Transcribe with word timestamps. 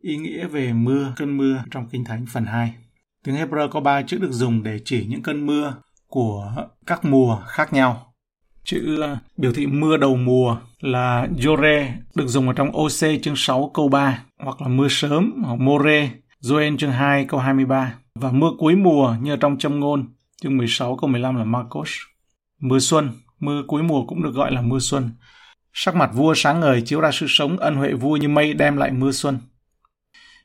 ý 0.00 0.16
nghĩa 0.16 0.46
về 0.46 0.72
mưa, 0.72 1.12
cơn 1.16 1.36
mưa 1.36 1.64
trong 1.70 1.88
Kinh 1.88 2.04
Thánh 2.04 2.26
phần 2.32 2.44
2. 2.44 2.74
Tiếng 3.24 3.34
Hebrew 3.34 3.68
có 3.68 3.80
ba 3.80 4.02
chữ 4.02 4.18
được 4.18 4.32
dùng 4.32 4.62
để 4.62 4.80
chỉ 4.84 5.06
những 5.08 5.22
cơn 5.22 5.46
mưa 5.46 5.74
của 6.06 6.52
các 6.86 7.04
mùa 7.04 7.38
khác 7.46 7.72
nhau. 7.72 8.14
Chữ 8.64 9.00
ờ, 9.02 9.16
biểu 9.36 9.52
thị 9.52 9.66
mưa 9.66 9.96
đầu 9.96 10.16
mùa 10.16 10.56
là 10.80 11.28
Yore 11.46 11.94
được 12.14 12.26
dùng 12.26 12.48
ở 12.48 12.52
trong 12.52 12.70
OC 12.76 13.22
chương 13.22 13.36
6 13.36 13.70
câu 13.74 13.88
3 13.88 14.24
hoặc 14.38 14.62
là 14.62 14.68
mưa 14.68 14.88
sớm 14.90 15.42
hoặc 15.44 15.60
More, 15.60 16.10
Joel 16.42 16.76
chương 16.76 16.92
2 16.92 17.24
câu 17.24 17.40
23 17.40 17.94
và 18.14 18.32
mưa 18.32 18.50
cuối 18.58 18.76
mùa 18.76 19.16
như 19.22 19.36
trong 19.36 19.58
châm 19.58 19.80
ngôn 19.80 20.08
chương 20.42 20.56
16 20.56 20.96
câu 20.96 21.10
15 21.10 21.36
là 21.36 21.44
Marcos. 21.44 21.90
Mưa 22.60 22.78
xuân, 22.78 23.10
mưa 23.40 23.62
cuối 23.66 23.82
mùa 23.82 24.06
cũng 24.06 24.22
được 24.22 24.34
gọi 24.34 24.52
là 24.52 24.62
mưa 24.62 24.78
xuân. 24.78 25.10
Sắc 25.72 25.96
mặt 25.96 26.10
vua 26.14 26.34
sáng 26.34 26.60
ngời 26.60 26.82
chiếu 26.82 27.00
ra 27.00 27.10
sự 27.12 27.26
sống 27.28 27.58
ân 27.58 27.76
huệ 27.76 27.92
vua 27.92 28.16
như 28.16 28.28
mây 28.28 28.54
đem 28.54 28.76
lại 28.76 28.90
mưa 28.92 29.12
xuân. 29.12 29.38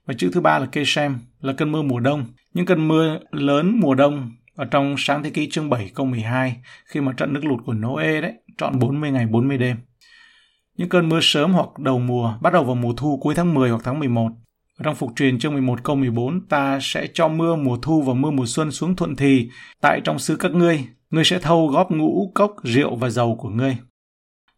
Và 0.08 0.14
chữ 0.18 0.30
thứ 0.34 0.42
ba 0.42 0.60
là 0.60 0.66
Keshem, 0.66 1.18
là 1.42 1.54
cơn 1.54 1.72
mưa 1.72 1.82
mùa 1.82 2.00
đông. 2.00 2.26
Những 2.54 2.66
cơn 2.66 2.88
mưa 2.88 3.20
lớn 3.32 3.80
mùa 3.80 3.96
đông 3.96 4.32
ở 4.56 4.66
trong 4.66 4.96
sáng 4.98 5.24
thế 5.24 5.30
ký 5.30 5.50
chương 5.50 5.70
7 5.70 5.92
câu 5.96 6.06
12 6.06 6.56
khi 6.86 7.02
mà 7.02 7.14
trận 7.14 7.34
nước 7.34 7.46
lụt 7.46 7.60
của 7.66 7.74
Noe 7.74 8.22
đấy 8.22 8.34
trọn 8.58 8.80
40 8.80 9.12
ngày 9.12 9.26
40 9.26 9.58
đêm. 9.58 9.78
Những 10.78 10.90
cơn 10.90 11.10
mưa 11.10 11.20
sớm 11.22 11.54
hoặc 11.54 11.80
đầu 11.80 12.00
mùa 12.00 12.34
bắt 12.42 12.54
đầu 12.54 12.64
vào 12.64 12.76
mùa 12.76 12.94
thu 12.98 13.18
cuối 13.22 13.36
tháng 13.36 13.54
10 13.54 13.70
hoặc 13.70 13.82
tháng 13.84 14.00
11. 14.00 14.30
Ở 14.78 14.84
trong 14.84 14.96
phục 14.96 15.12
truyền 15.16 15.40
chương 15.40 15.54
11 15.54 15.84
câu 15.84 15.96
14 15.96 16.48
ta 16.48 16.80
sẽ 16.82 17.08
cho 17.14 17.28
mưa 17.28 17.56
mùa 17.56 17.78
thu 17.82 18.02
và 18.02 18.14
mưa 18.14 18.32
mùa 18.32 18.46
xuân 18.46 18.72
xuống 18.72 18.96
thuận 18.96 19.16
thì 19.16 19.50
tại 19.82 20.02
trong 20.04 20.20
xứ 20.20 20.36
các 20.36 20.52
ngươi. 20.52 20.86
Ngươi 21.10 21.24
sẽ 21.24 21.40
thâu 21.40 21.68
góp 21.68 21.92
ngũ 21.92 22.32
cốc 22.36 22.56
rượu 22.64 22.96
và 22.96 23.10
dầu 23.10 23.36
của 23.36 23.50
ngươi. 23.50 23.78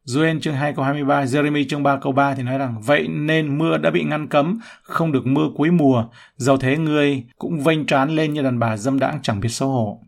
Joel 0.08 0.40
chương 0.40 0.56
2 0.56 0.74
câu 0.74 0.86
23, 0.86 1.24
Jeremy 1.24 1.66
chương 1.70 1.84
3 1.84 1.98
câu 1.98 2.12
3 2.12 2.36
thì 2.36 2.44
nói 2.44 2.58
rằng 2.58 2.82
Vậy 2.82 3.08
nên 3.08 3.58
mưa 3.58 3.78
đã 3.78 3.90
bị 3.90 4.04
ngăn 4.04 4.28
cấm, 4.28 4.60
không 4.82 5.12
được 5.12 5.28
mưa 5.28 5.48
cuối 5.56 5.72
mùa, 5.72 6.06
dầu 6.36 6.58
thế 6.58 6.78
ngươi 6.78 7.24
cũng 7.38 7.60
vênh 7.60 7.86
trán 7.86 8.10
lên 8.10 8.34
như 8.34 8.42
đàn 8.42 8.60
bà 8.60 8.78
dâm 8.78 9.00
đãng 9.00 9.20
chẳng 9.22 9.40
biết 9.40 9.50
xấu 9.50 9.70
hổ. 9.70 10.02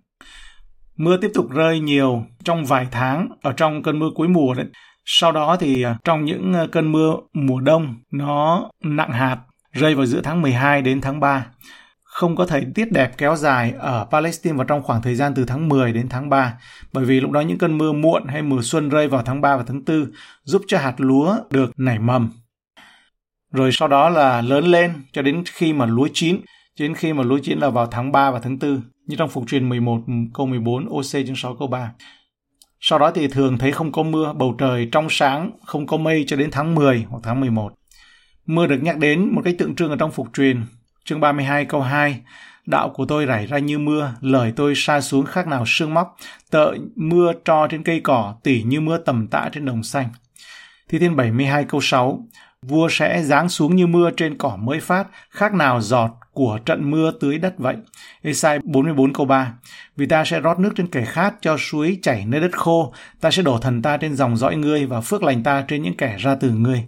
Mưa 0.98 1.18
tiếp 1.18 1.32
tục 1.34 1.50
rơi 1.50 1.80
nhiều 1.80 2.24
trong 2.44 2.66
vài 2.66 2.88
tháng 2.92 3.30
ở 3.42 3.52
trong 3.52 3.84
cơn 3.84 4.00
mưa 4.00 4.10
cuối 4.16 4.28
mùa 4.28 4.54
đấy. 4.54 4.66
Sau 5.06 5.32
đó 5.32 5.58
thì 5.60 5.84
à, 5.84 5.98
trong 6.04 6.26
những 6.26 6.54
à, 6.54 6.66
cơn 6.72 6.92
mưa 6.92 7.14
mùa 7.34 7.60
đông 7.60 7.96
nó 8.12 8.70
nặng 8.84 9.12
hạt 9.12 9.38
rơi 9.72 9.96
vào 9.96 10.06
giữa 10.06 10.22
tháng 10.22 10.42
12 10.42 10.82
đến 10.82 11.02
tháng 11.02 11.20
3 11.20 11.46
không 12.18 12.36
có 12.36 12.46
thời 12.46 12.66
tiết 12.76 12.92
đẹp 12.92 13.12
kéo 13.18 13.36
dài 13.36 13.74
ở 13.80 14.08
Palestine 14.12 14.56
vào 14.56 14.66
trong 14.66 14.84
khoảng 14.84 15.02
thời 15.02 15.16
gian 15.16 15.34
từ 15.36 15.46
tháng 15.46 15.70
10 15.70 15.94
đến 15.94 16.10
tháng 16.10 16.30
3, 16.30 16.54
bởi 16.94 17.06
vì 17.06 17.20
lúc 17.20 17.32
đó 17.32 17.42
những 17.42 17.58
cơn 17.58 17.78
mưa 17.78 17.92
muộn 17.92 18.28
hay 18.28 18.42
mùa 18.42 18.62
xuân 18.62 18.90
rơi 18.90 19.08
vào 19.08 19.22
tháng 19.22 19.42
3 19.42 19.58
và 19.58 19.64
tháng 19.68 19.84
4 19.86 20.12
giúp 20.44 20.62
cho 20.68 20.78
hạt 20.78 20.94
lúa 20.98 21.38
được 21.50 21.72
nảy 21.78 22.00
mầm. 22.00 22.32
Rồi 23.52 23.72
sau 23.74 23.88
đó 23.88 24.10
là 24.10 24.42
lớn 24.42 24.66
lên 24.66 24.94
cho 25.12 25.22
đến 25.22 25.44
khi 25.54 25.74
mà 25.74 25.86
lúa 25.86 26.08
chín, 26.14 26.38
cho 26.76 26.86
đến 26.86 26.96
khi 26.96 27.14
mà 27.14 27.24
lúa 27.24 27.40
chín 27.44 27.60
là 27.60 27.70
vào 27.70 27.88
tháng 27.88 28.12
3 28.12 28.32
và 28.32 28.40
tháng 28.40 28.60
4, 28.60 28.82
như 29.08 29.16
trong 29.16 29.30
phục 29.30 29.48
truyền 29.48 29.70
11 29.70 30.02
câu 30.34 30.46
14 30.46 30.86
OC 30.90 31.12
chương 31.12 31.36
6 31.36 31.56
câu 31.56 31.68
3. 31.68 31.92
Sau 32.80 33.00
đó 33.00 33.12
thì 33.12 33.28
thường 33.28 33.58
thấy 33.58 33.72
không 33.72 33.92
có 33.92 34.04
mưa, 34.04 34.34
bầu 34.34 34.56
trời 34.60 34.90
trong 34.92 35.08
sáng, 35.10 35.52
không 35.66 35.88
có 35.88 35.98
mây 35.98 36.24
cho 36.28 36.36
đến 36.36 36.50
tháng 36.52 36.76
10 36.76 37.06
hoặc 37.10 37.20
tháng 37.24 37.40
11. 37.40 37.74
Mưa 38.46 38.68
được 38.68 38.80
nhắc 38.82 38.98
đến 38.98 39.36
một 39.36 39.42
cách 39.46 39.56
tượng 39.58 39.76
trưng 39.76 39.90
ở 39.90 39.96
trong 39.96 40.12
phục 40.12 40.28
truyền 40.34 40.62
Chương 41.08 41.20
32 41.20 41.66
câu 41.66 41.82
2 41.82 42.22
Đạo 42.66 42.90
của 42.90 43.06
tôi 43.06 43.26
rải 43.26 43.46
ra 43.46 43.58
như 43.58 43.80
mưa, 43.80 44.14
lời 44.22 44.54
tôi 44.56 44.74
sa 44.76 45.02
xuống 45.02 45.26
khác 45.26 45.48
nào 45.48 45.64
sương 45.68 45.94
móc, 45.94 46.18
tợ 46.52 46.74
mưa 46.96 47.32
cho 47.46 47.68
trên 47.68 47.84
cây 47.84 48.00
cỏ, 48.00 48.36
tỉ 48.44 48.64
như 48.64 48.82
mưa 48.82 48.98
tầm 48.98 49.28
tã 49.28 49.50
trên 49.54 49.66
đồng 49.66 49.84
xanh. 49.84 50.10
Thi 50.90 51.00
thiên 51.00 51.16
72 51.16 51.66
câu 51.66 51.82
6 51.82 52.26
Vua 52.62 52.88
sẽ 52.92 53.24
giáng 53.24 53.50
xuống 53.50 53.76
như 53.76 53.88
mưa 53.88 54.12
trên 54.18 54.38
cỏ 54.38 54.58
mới 54.62 54.80
phát, 54.80 55.08
khác 55.30 55.54
nào 55.54 55.82
giọt 55.82 56.12
của 56.32 56.60
trận 56.66 56.92
mưa 56.92 57.12
tưới 57.20 57.38
đất 57.38 57.54
vậy. 57.58 57.76
Esai 58.22 58.60
44 58.64 59.14
câu 59.14 59.26
3 59.26 59.54
Vì 59.98 60.06
ta 60.06 60.26
sẽ 60.26 60.40
rót 60.40 60.60
nước 60.60 60.72
trên 60.76 60.88
kẻ 60.88 61.06
khát 61.06 61.34
cho 61.42 61.58
suối 61.58 62.00
chảy 62.02 62.26
nơi 62.26 62.42
đất 62.42 62.52
khô, 62.58 62.94
ta 63.22 63.32
sẽ 63.32 63.42
đổ 63.42 63.58
thần 63.58 63.82
ta 63.82 63.98
trên 63.98 64.16
dòng 64.16 64.38
dõi 64.38 64.56
ngươi 64.56 64.86
và 64.86 65.02
phước 65.02 65.24
lành 65.24 65.44
ta 65.44 65.64
trên 65.68 65.84
những 65.84 65.98
kẻ 65.98 66.16
ra 66.20 66.36
từ 66.36 66.50
ngươi. 66.50 66.84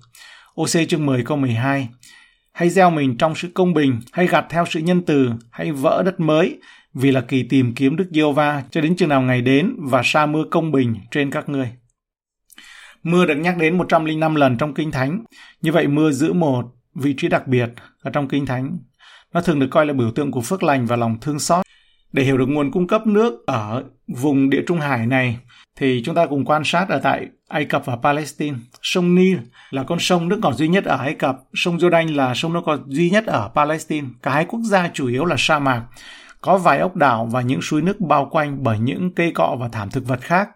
OC 0.62 0.90
chương 0.90 1.06
10 1.06 1.24
câu 1.24 1.38
12 1.38 1.88
hay 2.59 2.70
gieo 2.70 2.90
mình 2.90 3.18
trong 3.18 3.36
sự 3.36 3.50
công 3.53 3.74
bình, 3.74 4.00
hay 4.12 4.28
gặt 4.28 4.46
theo 4.50 4.66
sự 4.70 4.80
nhân 4.80 5.02
từ, 5.02 5.31
hay 5.52 5.72
vỡ 5.72 6.03
đất 6.06 6.20
mới, 6.20 6.59
vì 6.94 7.12
là 7.12 7.22
kỳ 7.22 7.44
tìm 7.44 7.74
kiếm 7.75 7.96
Đức 7.96 8.08
giê 8.12 8.22
va 8.36 8.64
cho 8.72 8.81
đến 8.81 8.96
chừng 8.96 9.09
nào 9.09 9.22
ngày 9.22 9.42
đến 9.42 9.75
và 9.80 10.02
sa 10.03 10.25
mưa 10.25 10.44
công 10.52 10.72
bình 10.72 10.96
trên 11.12 11.31
các 11.31 11.50
ngươi. 11.50 11.70
Mưa 13.03 13.25
được 13.25 13.36
nhắc 13.36 13.58
đến 13.58 13.78
105 13.78 14.36
lần 14.36 14.58
trong 14.58 14.74
Kinh 14.74 14.92
Thánh. 14.92 15.24
Như 15.62 15.72
vậy 15.72 15.88
mưa 15.88 16.12
giữ 16.12 16.34
một 16.34 16.66
vị 16.96 17.14
trí 17.18 17.28
đặc 17.28 17.47
biệt 17.47 17.70
ở 18.02 18.12
trong 18.12 18.28
Kinh 18.28 18.46
Thánh. 18.46 18.78
Nó 19.34 19.41
thường 19.41 19.59
được 19.59 19.68
coi 19.72 19.86
là 19.86 19.94
biểu 19.94 20.12
tượng 20.12 20.31
của 20.31 20.41
phước 20.41 20.64
lành 20.64 20.86
và 20.86 20.96
lòng 20.96 21.18
thương 21.22 21.40
xót. 21.40 21.66
Để 22.12 22.24
hiểu 22.24 22.38
được 22.38 22.50
nguồn 22.50 22.72
cung 22.72 22.88
cấp 22.88 23.08
nước 23.08 23.44
ở 23.47 23.84
vùng 24.08 24.50
địa 24.50 24.62
Trung 24.68 24.80
Hải 24.80 25.08
này, 25.08 25.38
thì 25.79 26.01
chúng 26.06 26.16
ta 26.16 26.25
cùng 26.25 26.45
quan 26.45 26.62
sát 26.66 26.90
ở 26.90 27.00
tại 27.03 27.28
Ai 27.47 27.66
Cập 27.66 27.85
và 27.85 27.95
Palestine. 27.95 28.57
Sông 28.81 29.16
Nil 29.16 29.38
là 29.69 29.84
con 29.84 30.00
sông 30.00 30.29
nước 30.29 30.40
ngọt 30.41 30.53
duy 30.53 30.67
nhất 30.67 30.85
ở 30.85 30.97
Ai 30.97 31.13
Cập, 31.13 31.40
sông 31.53 31.78
Jordan 31.78 32.16
là 32.16 32.34
sông 32.34 32.53
nước 32.53 32.62
ngọt 32.66 32.79
duy 32.88 33.09
nhất 33.09 33.25
ở 33.25 33.51
Palestine. 33.56 34.07
Cả 34.22 34.31
hai 34.31 34.45
quốc 34.45 34.59
gia 34.63 34.90
chủ 34.94 35.07
yếu 35.07 35.25
là 35.25 35.35
sa 35.40 35.59
mạc, 35.59 35.84
có 36.41 36.57
vài 36.57 36.79
ốc 36.79 36.95
đảo 36.95 37.29
và 37.31 37.41
những 37.41 37.62
suối 37.62 37.81
nước 37.81 38.00
bao 38.00 38.29
quanh 38.31 38.63
bởi 38.63 38.79
những 38.79 39.16
cây 39.16 39.31
cọ 39.31 39.56
và 39.59 39.67
thảm 39.67 39.90
thực 39.90 40.07
vật 40.07 40.22
khác. 40.22 40.50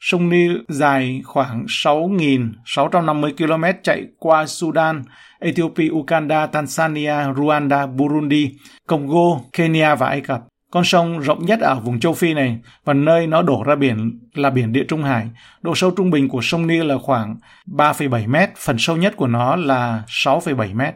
Sông 0.00 0.28
Nil 0.28 0.56
dài 0.68 1.22
khoảng 1.24 1.64
6.650 1.66 3.32
km 3.36 3.64
chạy 3.82 4.06
qua 4.18 4.46
Sudan, 4.46 5.02
Ethiopia, 5.40 5.88
Uganda, 5.88 6.46
Tanzania, 6.46 7.34
Rwanda, 7.34 7.96
Burundi, 7.96 8.50
Congo, 8.86 9.40
Kenya 9.52 9.94
và 9.94 10.08
Ai 10.08 10.20
Cập. 10.20 10.40
Con 10.70 10.84
sông 10.84 11.20
rộng 11.20 11.46
nhất 11.46 11.60
ở 11.60 11.80
vùng 11.80 12.00
châu 12.00 12.14
Phi 12.14 12.34
này 12.34 12.58
và 12.84 12.94
nơi 12.94 13.26
nó 13.26 13.42
đổ 13.42 13.62
ra 13.66 13.74
biển 13.74 14.20
là 14.34 14.50
biển 14.50 14.72
Địa 14.72 14.84
Trung 14.88 15.02
Hải. 15.02 15.28
Độ 15.62 15.74
sâu 15.74 15.90
trung 15.90 16.10
bình 16.10 16.28
của 16.28 16.40
sông 16.42 16.66
Nile 16.66 16.84
là 16.84 16.98
khoảng 16.98 17.36
3,7 17.66 18.28
mét, 18.28 18.50
phần 18.56 18.76
sâu 18.78 18.96
nhất 18.96 19.16
của 19.16 19.26
nó 19.26 19.56
là 19.56 20.02
6,7 20.06 20.76
mét. 20.76 20.94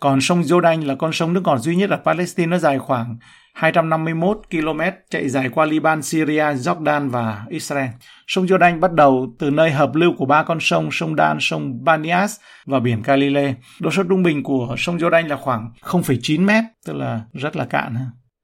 Còn 0.00 0.20
sông 0.20 0.42
Jordan 0.42 0.86
là 0.86 0.94
con 0.94 1.12
sông 1.12 1.32
nước 1.32 1.40
ngọt 1.44 1.58
duy 1.58 1.76
nhất 1.76 1.90
ở 1.90 1.96
Palestine, 2.04 2.46
nó 2.46 2.58
dài 2.58 2.78
khoảng 2.78 3.16
251 3.54 4.40
km, 4.50 4.80
chạy 5.10 5.28
dài 5.28 5.48
qua 5.48 5.66
Liban, 5.66 6.02
Syria, 6.02 6.42
Jordan 6.42 7.10
và 7.10 7.44
Israel. 7.48 7.88
Sông 8.26 8.46
Jordan 8.46 8.80
bắt 8.80 8.92
đầu 8.92 9.34
từ 9.38 9.50
nơi 9.50 9.70
hợp 9.70 9.94
lưu 9.94 10.12
của 10.18 10.26
ba 10.26 10.42
con 10.42 10.58
sông, 10.60 10.88
sông 10.92 11.16
Dan, 11.16 11.38
sông 11.40 11.84
Banias 11.84 12.36
và 12.66 12.80
biển 12.80 13.02
Galilee. 13.02 13.54
Độ 13.80 13.90
sâu 13.90 14.04
trung 14.08 14.22
bình 14.22 14.42
của 14.42 14.74
sông 14.78 14.98
Jordan 14.98 15.28
là 15.28 15.36
khoảng 15.36 15.72
0,9 15.82 16.44
mét, 16.44 16.64
tức 16.86 16.92
là 16.92 17.20
rất 17.32 17.56
là 17.56 17.64
cạn 17.64 17.94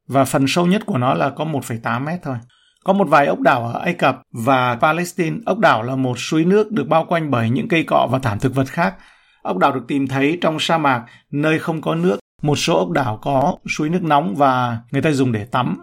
và 0.08 0.24
phần 0.24 0.44
sâu 0.48 0.66
nhất 0.66 0.82
của 0.86 0.98
nó 0.98 1.14
là 1.14 1.30
có 1.30 1.44
1,8 1.44 2.04
mét 2.04 2.20
thôi. 2.22 2.36
Có 2.84 2.92
một 2.92 3.08
vài 3.08 3.26
ốc 3.26 3.40
đảo 3.40 3.66
ở 3.66 3.80
Ai 3.80 3.94
Cập 3.94 4.22
và 4.32 4.76
Palestine. 4.76 5.36
Ốc 5.46 5.58
đảo 5.58 5.82
là 5.82 5.96
một 5.96 6.18
suối 6.18 6.44
nước 6.44 6.72
được 6.72 6.88
bao 6.88 7.04
quanh 7.04 7.30
bởi 7.30 7.50
những 7.50 7.68
cây 7.68 7.82
cọ 7.82 8.08
và 8.10 8.18
thảm 8.18 8.38
thực 8.38 8.54
vật 8.54 8.66
khác. 8.68 8.94
Ốc 9.42 9.58
đảo 9.58 9.72
được 9.72 9.84
tìm 9.88 10.08
thấy 10.08 10.38
trong 10.40 10.56
sa 10.60 10.78
mạc, 10.78 11.04
nơi 11.30 11.58
không 11.58 11.80
có 11.80 11.94
nước. 11.94 12.18
Một 12.42 12.56
số 12.56 12.78
ốc 12.78 12.90
đảo 12.90 13.18
có 13.22 13.56
suối 13.76 13.88
nước 13.88 14.02
nóng 14.02 14.34
và 14.36 14.78
người 14.90 15.02
ta 15.02 15.10
dùng 15.10 15.32
để 15.32 15.44
tắm. 15.44 15.80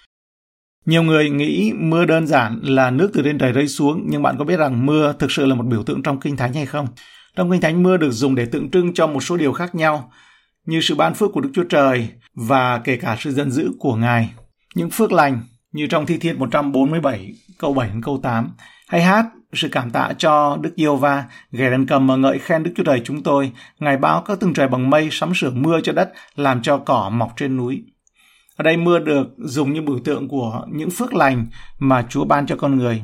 Nhiều 0.85 1.03
người 1.03 1.29
nghĩ 1.29 1.73
mưa 1.75 2.05
đơn 2.05 2.28
giản 2.28 2.59
là 2.63 2.91
nước 2.91 3.11
từ 3.13 3.22
trên 3.23 3.38
trời 3.38 3.51
rơi 3.51 3.67
xuống, 3.67 4.03
nhưng 4.07 4.22
bạn 4.22 4.35
có 4.38 4.45
biết 4.45 4.57
rằng 4.57 4.85
mưa 4.85 5.13
thực 5.19 5.31
sự 5.31 5.45
là 5.45 5.55
một 5.55 5.66
biểu 5.66 5.84
tượng 5.84 6.03
trong 6.03 6.19
Kinh 6.19 6.38
Thánh 6.38 6.53
hay 6.53 6.66
không? 6.66 6.88
Trong 7.35 7.51
Kinh 7.51 7.61
Thánh 7.61 7.84
mưa 7.84 7.97
được 7.97 8.11
dùng 8.11 8.35
để 8.35 8.45
tượng 8.45 8.72
trưng 8.72 8.94
cho 8.94 9.07
một 9.07 9.23
số 9.23 9.38
điều 9.38 9.53
khác 9.53 9.75
nhau 9.75 10.11
như 10.66 10.81
sự 10.81 10.96
ban 10.96 11.13
phước 11.13 11.31
của 11.34 11.41
Đức 11.41 11.50
Chúa 11.53 11.63
Trời 11.63 12.09
và 12.35 12.81
kể 12.84 12.97
cả 12.97 13.18
sự 13.19 13.31
giận 13.31 13.51
dữ 13.51 13.72
của 13.79 13.96
Ngài. 13.96 14.34
Những 14.75 14.90
phước 14.90 15.12
lành 15.12 15.41
như 15.72 15.88
trong 15.88 16.06
Thi 16.06 16.18
Thiên 16.18 16.40
147 16.40 17.34
câu 17.59 17.74
7 17.74 17.88
đến 17.88 18.01
câu 18.01 18.19
8 18.24 18.51
hay 18.88 19.02
hát 19.02 19.25
sự 19.53 19.69
cảm 19.72 19.90
tạ 19.90 20.13
cho 20.18 20.57
Đức 20.62 20.75
Yêu 20.75 20.96
Va, 20.96 21.23
ghé 21.52 21.69
đàn 21.69 21.85
cầm 21.85 22.07
mà 22.07 22.16
ngợi 22.16 22.40
khen 22.40 22.63
Đức 22.63 22.72
Chúa 22.75 22.84
Trời 22.84 23.02
chúng 23.03 23.23
tôi, 23.23 23.52
Ngài 23.79 23.97
báo 23.97 24.22
các 24.22 24.38
từng 24.40 24.53
trời 24.53 24.68
bằng 24.68 24.90
mây 24.90 25.09
sắm 25.12 25.34
sửa 25.35 25.52
mưa 25.52 25.79
cho 25.84 25.94
đất, 25.94 26.12
làm 26.35 26.62
cho 26.62 26.78
cỏ 26.78 27.09
mọc 27.09 27.34
trên 27.37 27.58
núi. 27.58 27.84
Ở 28.55 28.64
đây 28.64 28.78
mưa 28.78 28.99
được 28.99 29.28
dùng 29.37 29.73
như 29.73 29.82
biểu 29.82 29.99
tượng 29.99 30.28
của 30.28 30.66
những 30.72 30.90
phước 30.90 31.14
lành 31.14 31.46
mà 31.79 32.05
Chúa 32.09 32.26
ban 32.26 32.46
cho 32.46 32.55
con 32.55 32.78
người. 32.78 33.02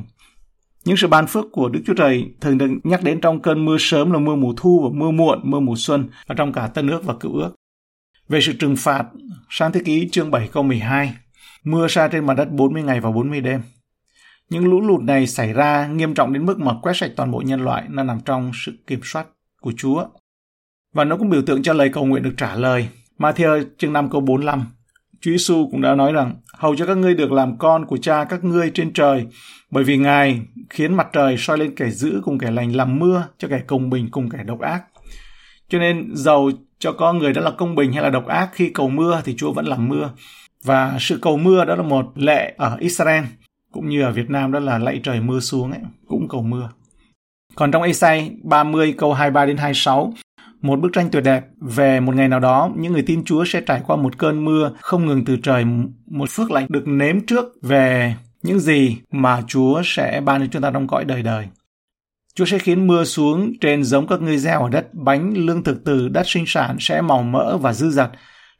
Những 0.84 0.96
sự 0.96 1.08
ban 1.08 1.26
phước 1.26 1.44
của 1.52 1.68
Đức 1.68 1.80
Chúa 1.86 1.94
Trời 1.94 2.24
thường 2.40 2.58
được 2.58 2.70
nhắc 2.84 3.02
đến 3.02 3.20
trong 3.20 3.42
cơn 3.42 3.64
mưa 3.64 3.76
sớm 3.78 4.12
là 4.12 4.18
mưa 4.18 4.34
mùa 4.34 4.52
thu 4.56 4.80
và 4.84 4.98
mưa 4.98 5.10
muộn, 5.10 5.40
mưa 5.42 5.60
mùa 5.60 5.76
xuân 5.76 6.08
và 6.26 6.34
trong 6.34 6.52
cả 6.52 6.66
Tân 6.66 6.88
ước 6.88 7.04
và 7.04 7.14
Cựu 7.14 7.34
ước. 7.34 7.54
Về 8.30 8.40
sự 8.40 8.52
trừng 8.52 8.76
phạt, 8.76 9.04
sáng 9.48 9.72
thế 9.72 9.80
ký 9.84 10.08
chương 10.12 10.30
7 10.30 10.48
câu 10.52 10.62
12, 10.62 11.14
mưa 11.64 11.88
sa 11.88 12.08
trên 12.08 12.26
mặt 12.26 12.34
đất 12.34 12.50
40 12.50 12.82
ngày 12.82 13.00
và 13.00 13.10
40 13.10 13.40
đêm. 13.40 13.62
Những 14.50 14.64
lũ 14.64 14.80
lụt 14.80 15.02
này 15.02 15.26
xảy 15.26 15.52
ra 15.52 15.86
nghiêm 15.86 16.14
trọng 16.14 16.32
đến 16.32 16.46
mức 16.46 16.58
mà 16.58 16.72
quét 16.82 16.96
sạch 16.96 17.10
toàn 17.16 17.30
bộ 17.30 17.42
nhân 17.46 17.64
loại 17.64 17.84
nó 17.88 18.02
nằm 18.02 18.20
trong 18.24 18.52
sự 18.54 18.72
kiểm 18.86 19.00
soát 19.02 19.26
của 19.60 19.72
Chúa. 19.76 20.04
Và 20.92 21.04
nó 21.04 21.16
cũng 21.16 21.30
biểu 21.30 21.42
tượng 21.42 21.62
cho 21.62 21.72
lời 21.72 21.88
cầu 21.88 22.06
nguyện 22.06 22.22
được 22.22 22.34
trả 22.36 22.54
lời. 22.54 22.88
Matthew 23.18 23.64
chương 23.78 23.92
5 23.92 24.10
câu 24.10 24.20
45 24.20 24.64
Chúa 25.20 25.30
Giêsu 25.30 25.68
cũng 25.70 25.80
đã 25.80 25.94
nói 25.94 26.12
rằng, 26.12 26.34
hầu 26.52 26.76
cho 26.76 26.86
các 26.86 26.96
ngươi 26.96 27.14
được 27.14 27.32
làm 27.32 27.58
con 27.58 27.86
của 27.86 27.96
cha 27.96 28.24
các 28.24 28.44
ngươi 28.44 28.70
trên 28.70 28.92
trời, 28.92 29.26
bởi 29.70 29.84
vì 29.84 29.96
Ngài 29.96 30.40
khiến 30.70 30.94
mặt 30.94 31.08
trời 31.12 31.36
soi 31.38 31.58
lên 31.58 31.74
kẻ 31.74 31.90
dữ 31.90 32.20
cùng 32.24 32.38
kẻ 32.38 32.50
lành 32.50 32.76
làm 32.76 32.98
mưa 32.98 33.28
cho 33.38 33.48
kẻ 33.48 33.60
công 33.66 33.90
bình 33.90 34.08
cùng 34.10 34.30
kẻ 34.30 34.44
độc 34.44 34.60
ác. 34.60 34.82
Cho 35.68 35.78
nên, 35.78 36.10
dầu 36.14 36.50
cho 36.80 36.92
con 36.92 37.18
người 37.18 37.32
đó 37.32 37.42
là 37.42 37.50
công 37.50 37.74
bình 37.74 37.92
hay 37.92 38.02
là 38.02 38.10
độc 38.10 38.26
ác 38.26 38.50
khi 38.52 38.70
cầu 38.74 38.88
mưa 38.88 39.20
thì 39.24 39.34
Chúa 39.36 39.52
vẫn 39.52 39.66
làm 39.66 39.88
mưa. 39.88 40.10
Và 40.64 40.96
sự 41.00 41.18
cầu 41.22 41.36
mưa 41.36 41.64
đó 41.64 41.74
là 41.74 41.82
một 41.82 42.12
lệ 42.14 42.54
ở 42.56 42.76
Israel 42.80 43.24
cũng 43.72 43.88
như 43.88 44.02
ở 44.02 44.12
Việt 44.12 44.30
Nam 44.30 44.52
đó 44.52 44.58
là 44.58 44.78
lạy 44.78 45.00
trời 45.02 45.20
mưa 45.20 45.40
xuống 45.40 45.70
ấy, 45.70 45.80
cũng 46.08 46.28
cầu 46.28 46.42
mưa. 46.42 46.70
Còn 47.54 47.72
trong 47.72 47.82
Esai 47.82 48.32
30 48.42 48.94
câu 48.98 49.12
23 49.12 49.46
đến 49.46 49.56
26, 49.56 50.12
một 50.62 50.80
bức 50.80 50.90
tranh 50.92 51.08
tuyệt 51.12 51.24
đẹp 51.24 51.44
về 51.60 52.00
một 52.00 52.14
ngày 52.14 52.28
nào 52.28 52.40
đó, 52.40 52.70
những 52.76 52.92
người 52.92 53.02
tin 53.02 53.24
Chúa 53.24 53.44
sẽ 53.44 53.60
trải 53.60 53.80
qua 53.86 53.96
một 53.96 54.18
cơn 54.18 54.44
mưa 54.44 54.72
không 54.80 55.06
ngừng 55.06 55.24
từ 55.24 55.36
trời, 55.36 55.64
một 56.10 56.30
phước 56.30 56.50
lành 56.50 56.66
được 56.68 56.88
nếm 56.88 57.26
trước 57.26 57.44
về 57.62 58.14
những 58.42 58.60
gì 58.60 58.96
mà 59.12 59.42
Chúa 59.46 59.82
sẽ 59.84 60.20
ban 60.24 60.40
cho 60.40 60.46
chúng 60.50 60.62
ta 60.62 60.70
trong 60.70 60.86
cõi 60.86 61.04
đời 61.04 61.22
đời. 61.22 61.46
Chúa 62.34 62.44
sẽ 62.44 62.58
khiến 62.58 62.86
mưa 62.86 63.04
xuống 63.04 63.52
trên 63.60 63.84
giống 63.84 64.06
các 64.06 64.22
ngươi 64.22 64.38
gieo 64.38 64.62
ở 64.62 64.68
đất, 64.68 64.94
bánh, 64.94 65.32
lương 65.36 65.62
thực 65.62 65.84
từ 65.84 66.08
đất 66.08 66.22
sinh 66.26 66.44
sản 66.46 66.76
sẽ 66.80 67.00
màu 67.00 67.22
mỡ 67.22 67.56
và 67.56 67.72
dư 67.72 67.90
dật. 67.90 68.10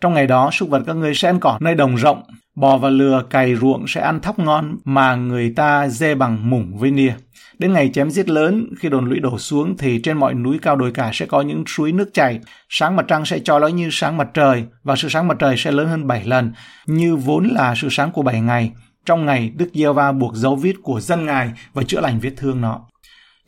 Trong 0.00 0.14
ngày 0.14 0.26
đó, 0.26 0.50
súc 0.52 0.68
vật 0.68 0.82
các 0.86 0.96
ngươi 0.96 1.14
sẽ 1.14 1.28
ăn 1.28 1.40
cỏ 1.40 1.58
nơi 1.60 1.74
đồng 1.74 1.94
rộng, 1.94 2.22
bò 2.56 2.76
và 2.76 2.88
lừa 2.88 3.22
cày 3.30 3.56
ruộng 3.56 3.86
sẽ 3.86 4.00
ăn 4.00 4.20
thóc 4.20 4.38
ngon 4.38 4.76
mà 4.84 5.14
người 5.14 5.52
ta 5.56 5.88
dê 5.88 6.14
bằng 6.14 6.50
mủng 6.50 6.78
với 6.78 6.90
nia. 6.90 7.12
Đến 7.58 7.72
ngày 7.72 7.90
chém 7.94 8.10
giết 8.10 8.28
lớn, 8.28 8.66
khi 8.78 8.88
đồn 8.88 9.08
lũy 9.08 9.20
đổ 9.20 9.38
xuống 9.38 9.76
thì 9.76 10.00
trên 10.02 10.18
mọi 10.18 10.34
núi 10.34 10.58
cao 10.62 10.76
đồi 10.76 10.90
cả 10.92 11.10
sẽ 11.14 11.26
có 11.26 11.40
những 11.40 11.64
suối 11.66 11.92
nước 11.92 12.14
chảy. 12.14 12.40
Sáng 12.68 12.96
mặt 12.96 13.04
trăng 13.08 13.24
sẽ 13.24 13.38
cho 13.38 13.58
lói 13.58 13.72
như 13.72 13.88
sáng 13.92 14.16
mặt 14.16 14.28
trời 14.34 14.64
và 14.82 14.96
sự 14.96 15.08
sáng 15.08 15.28
mặt 15.28 15.36
trời 15.38 15.56
sẽ 15.56 15.70
lớn 15.70 15.88
hơn 15.88 16.06
7 16.06 16.24
lần, 16.24 16.52
như 16.86 17.16
vốn 17.16 17.48
là 17.48 17.74
sự 17.76 17.88
sáng 17.90 18.12
của 18.12 18.22
7 18.22 18.40
ngày. 18.40 18.72
Trong 19.06 19.26
ngày, 19.26 19.52
Đức 19.56 19.68
giê 19.74 19.92
va 19.92 20.12
buộc 20.12 20.34
dấu 20.34 20.56
viết 20.56 20.76
của 20.82 21.00
dân 21.00 21.26
Ngài 21.26 21.50
và 21.72 21.82
chữa 21.82 22.00
lành 22.00 22.20
vết 22.20 22.30
thương 22.36 22.60
nó. 22.60 22.80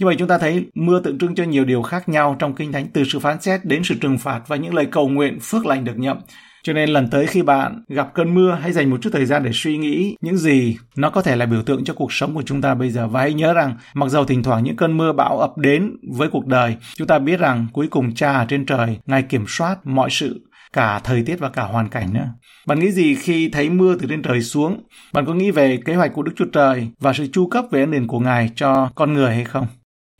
Như 0.02 0.06
vậy 0.06 0.16
chúng 0.18 0.28
ta 0.28 0.38
thấy 0.38 0.66
mưa 0.74 1.00
tượng 1.00 1.18
trưng 1.18 1.34
cho 1.34 1.44
nhiều 1.44 1.64
điều 1.64 1.82
khác 1.82 2.08
nhau 2.08 2.36
trong 2.38 2.54
Kinh 2.54 2.72
Thánh 2.72 2.86
từ 2.92 3.04
sự 3.04 3.18
phán 3.18 3.40
xét 3.40 3.64
đến 3.64 3.84
sự 3.84 3.94
trừng 4.00 4.18
phạt 4.18 4.40
và 4.46 4.56
những 4.56 4.74
lời 4.74 4.86
cầu 4.86 5.08
nguyện 5.08 5.38
phước 5.40 5.66
lành 5.66 5.84
được 5.84 5.98
nhậm. 5.98 6.18
Cho 6.62 6.72
nên 6.72 6.88
lần 6.88 7.10
tới 7.10 7.26
khi 7.26 7.42
bạn 7.42 7.84
gặp 7.88 8.14
cơn 8.14 8.34
mưa 8.34 8.58
hãy 8.62 8.72
dành 8.72 8.90
một 8.90 8.96
chút 9.02 9.10
thời 9.12 9.26
gian 9.26 9.42
để 9.44 9.50
suy 9.54 9.78
nghĩ 9.78 10.16
những 10.20 10.36
gì 10.36 10.76
nó 10.96 11.10
có 11.10 11.22
thể 11.22 11.36
là 11.36 11.46
biểu 11.46 11.62
tượng 11.62 11.84
cho 11.84 11.94
cuộc 11.94 12.12
sống 12.12 12.34
của 12.34 12.42
chúng 12.42 12.60
ta 12.60 12.74
bây 12.74 12.90
giờ 12.90 13.08
và 13.08 13.20
hãy 13.20 13.32
nhớ 13.32 13.52
rằng 13.54 13.76
mặc 13.94 14.08
dầu 14.08 14.24
thỉnh 14.24 14.42
thoảng 14.42 14.64
những 14.64 14.76
cơn 14.76 14.96
mưa 14.96 15.12
bão 15.12 15.38
ập 15.38 15.58
đến 15.58 15.96
với 16.16 16.28
cuộc 16.28 16.46
đời, 16.46 16.76
chúng 16.96 17.06
ta 17.06 17.18
biết 17.18 17.40
rằng 17.40 17.66
cuối 17.72 17.86
cùng 17.86 18.14
cha 18.14 18.32
ở 18.32 18.44
trên 18.48 18.66
trời, 18.66 18.98
Ngài 19.06 19.22
kiểm 19.22 19.44
soát 19.48 19.86
mọi 19.86 20.10
sự 20.10 20.40
cả 20.72 21.00
thời 21.04 21.22
tiết 21.22 21.36
và 21.38 21.48
cả 21.48 21.62
hoàn 21.62 21.88
cảnh 21.88 22.14
nữa. 22.14 22.28
Bạn 22.66 22.80
nghĩ 22.80 22.90
gì 22.90 23.14
khi 23.14 23.48
thấy 23.48 23.70
mưa 23.70 23.96
từ 24.00 24.06
trên 24.08 24.22
trời 24.22 24.42
xuống? 24.42 24.82
Bạn 25.12 25.26
có 25.26 25.34
nghĩ 25.34 25.50
về 25.50 25.78
kế 25.84 25.94
hoạch 25.94 26.12
của 26.12 26.22
Đức 26.22 26.32
Chúa 26.36 26.46
Trời 26.52 26.88
và 27.00 27.12
sự 27.12 27.26
chu 27.32 27.46
cấp 27.46 27.64
về 27.70 27.80
ân 27.80 27.90
điển 27.90 28.06
của 28.06 28.20
Ngài 28.20 28.50
cho 28.54 28.90
con 28.94 29.12
người 29.12 29.34
hay 29.34 29.44
không? 29.44 29.66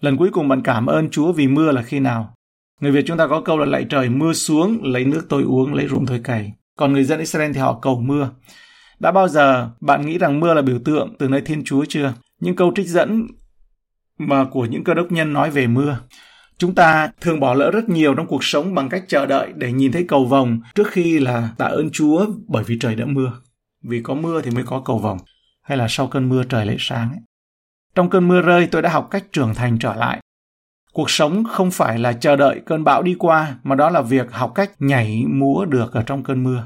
Lần 0.03 0.17
cuối 0.17 0.31
cùng 0.33 0.49
bạn 0.49 0.63
cảm 0.63 0.87
ơn 0.87 1.11
Chúa 1.11 1.33
vì 1.33 1.49
mưa 1.49 1.73
là 1.73 1.83
khi 1.83 2.01
nào? 2.01 2.35
Người 2.81 2.93
Việt 2.93 3.05
chúng 3.07 3.17
ta 3.17 3.27
có 3.27 3.41
câu 3.41 3.59
là 3.59 3.67
lạy 3.67 3.87
trời 3.91 4.09
mưa 4.09 4.33
xuống, 4.33 4.79
lấy 4.83 5.05
nước 5.05 5.27
tôi 5.29 5.43
uống, 5.43 5.75
lấy 5.75 5.89
ruộng 5.89 6.07
tôi 6.07 6.21
cày. 6.25 6.53
Còn 6.79 6.93
người 6.93 7.05
dân 7.05 7.19
Israel 7.19 7.53
thì 7.53 7.61
họ 7.61 7.79
cầu 7.83 8.01
mưa. 8.01 8.31
Đã 9.01 9.13
bao 9.13 9.29
giờ 9.29 9.71
bạn 9.81 10.07
nghĩ 10.07 10.19
rằng 10.19 10.41
mưa 10.41 10.55
là 10.55 10.63
biểu 10.63 10.79
tượng 10.85 11.15
từ 11.19 11.29
nơi 11.29 11.41
Thiên 11.41 11.65
Chúa 11.65 11.85
chưa? 11.89 12.13
Những 12.41 12.57
câu 12.57 12.73
trích 12.77 12.89
dẫn 12.89 13.27
mà 14.19 14.45
của 14.45 14.67
những 14.67 14.85
cơ 14.85 14.95
đốc 14.95 15.13
nhân 15.13 15.33
nói 15.33 15.51
về 15.51 15.67
mưa. 15.67 15.99
Chúng 16.59 16.75
ta 16.75 17.11
thường 17.21 17.41
bỏ 17.41 17.55
lỡ 17.55 17.71
rất 17.71 17.89
nhiều 17.89 18.15
trong 18.15 18.27
cuộc 18.27 18.45
sống 18.45 18.75
bằng 18.75 18.89
cách 18.89 19.05
chờ 19.09 19.27
đợi 19.27 19.53
để 19.57 19.73
nhìn 19.73 19.93
thấy 19.93 20.05
cầu 20.09 20.25
vồng 20.25 20.61
trước 20.75 20.89
khi 20.91 21.19
là 21.19 21.49
tạ 21.59 21.67
ơn 21.67 21.91
Chúa 21.91 22.27
bởi 22.49 22.65
vì 22.65 22.79
trời 22.81 22.95
đã 22.95 23.05
mưa. 23.07 23.33
Vì 23.83 24.03
có 24.03 24.15
mưa 24.15 24.41
thì 24.43 24.51
mới 24.51 24.65
có 24.65 24.83
cầu 24.85 24.99
vồng. 24.99 25.19
Hay 25.63 25.79
là 25.79 25.87
sau 25.89 26.07
cơn 26.07 26.29
mưa 26.29 26.43
trời 26.49 26.67
lại 26.67 26.77
sáng 26.79 27.11
ấy. 27.11 27.21
Trong 27.95 28.11
cơn 28.11 28.29
mưa 28.29 28.41
rơi 28.41 28.67
tôi 28.67 28.83
đã 28.83 28.91
học 28.91 29.09
cách 29.11 29.25
trưởng 29.33 29.55
thành 29.55 29.79
trở 29.79 29.95
lại. 29.95 30.19
Cuộc 30.93 31.11
sống 31.11 31.45
không 31.45 31.71
phải 31.71 31.99
là 31.99 32.13
chờ 32.13 32.37
đợi 32.37 32.61
cơn 32.67 32.85
bão 32.85 33.03
đi 33.03 33.17
qua, 33.19 33.55
mà 33.63 33.75
đó 33.75 33.91
là 33.91 34.03
việc 34.03 34.33
học 34.33 34.53
cách 34.55 34.71
nhảy 34.79 35.25
múa 35.29 35.65
được 35.65 35.93
ở 35.93 36.03
trong 36.03 36.23
cơn 36.23 36.45
mưa. 36.45 36.65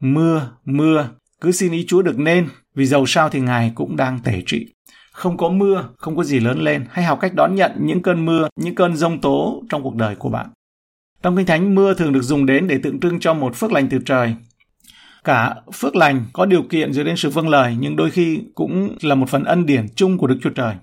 Mưa, 0.00 0.50
mưa, 0.64 1.08
cứ 1.40 1.52
xin 1.52 1.72
ý 1.72 1.84
Chúa 1.88 2.02
được 2.02 2.18
nên, 2.18 2.48
vì 2.74 2.86
dầu 2.86 3.06
sao 3.06 3.28
thì 3.28 3.40
Ngài 3.40 3.72
cũng 3.74 3.96
đang 3.96 4.18
tể 4.24 4.42
trị. 4.46 4.66
Không 5.12 5.36
có 5.36 5.48
mưa, 5.48 5.88
không 5.96 6.16
có 6.16 6.24
gì 6.24 6.40
lớn 6.40 6.58
lên, 6.58 6.84
hãy 6.90 7.04
học 7.04 7.18
cách 7.20 7.34
đón 7.34 7.54
nhận 7.54 7.72
những 7.80 8.02
cơn 8.02 8.26
mưa, 8.26 8.48
những 8.56 8.74
cơn 8.74 8.96
rông 8.96 9.20
tố 9.20 9.62
trong 9.68 9.82
cuộc 9.82 9.94
đời 9.94 10.16
của 10.16 10.28
bạn. 10.28 10.46
Trong 11.22 11.36
Kinh 11.36 11.46
Thánh, 11.46 11.74
mưa 11.74 11.94
thường 11.94 12.12
được 12.12 12.22
dùng 12.22 12.46
đến 12.46 12.68
để 12.68 12.78
tượng 12.82 13.00
trưng 13.00 13.20
cho 13.20 13.34
một 13.34 13.56
phước 13.56 13.72
lành 13.72 13.88
từ 13.88 13.98
trời. 14.04 14.34
Cả 15.26 15.54
phước 15.74 15.96
lành 15.96 16.24
có 16.32 16.46
điều 16.46 16.62
kiện 16.62 16.92
dựa 16.92 17.02
đến 17.02 17.16
sự 17.16 17.30
vâng 17.30 17.48
lời, 17.48 17.76
nhưng 17.80 17.96
đôi 17.96 18.10
khi 18.10 18.40
cũng 18.54 18.96
là 19.02 19.14
một 19.14 19.28
phần 19.28 19.44
ân 19.44 19.66
điển 19.66 19.86
chung 19.96 20.18
của 20.18 20.26
Đức 20.26 20.38
Chúa 20.42 20.50
Trời. 20.50 20.74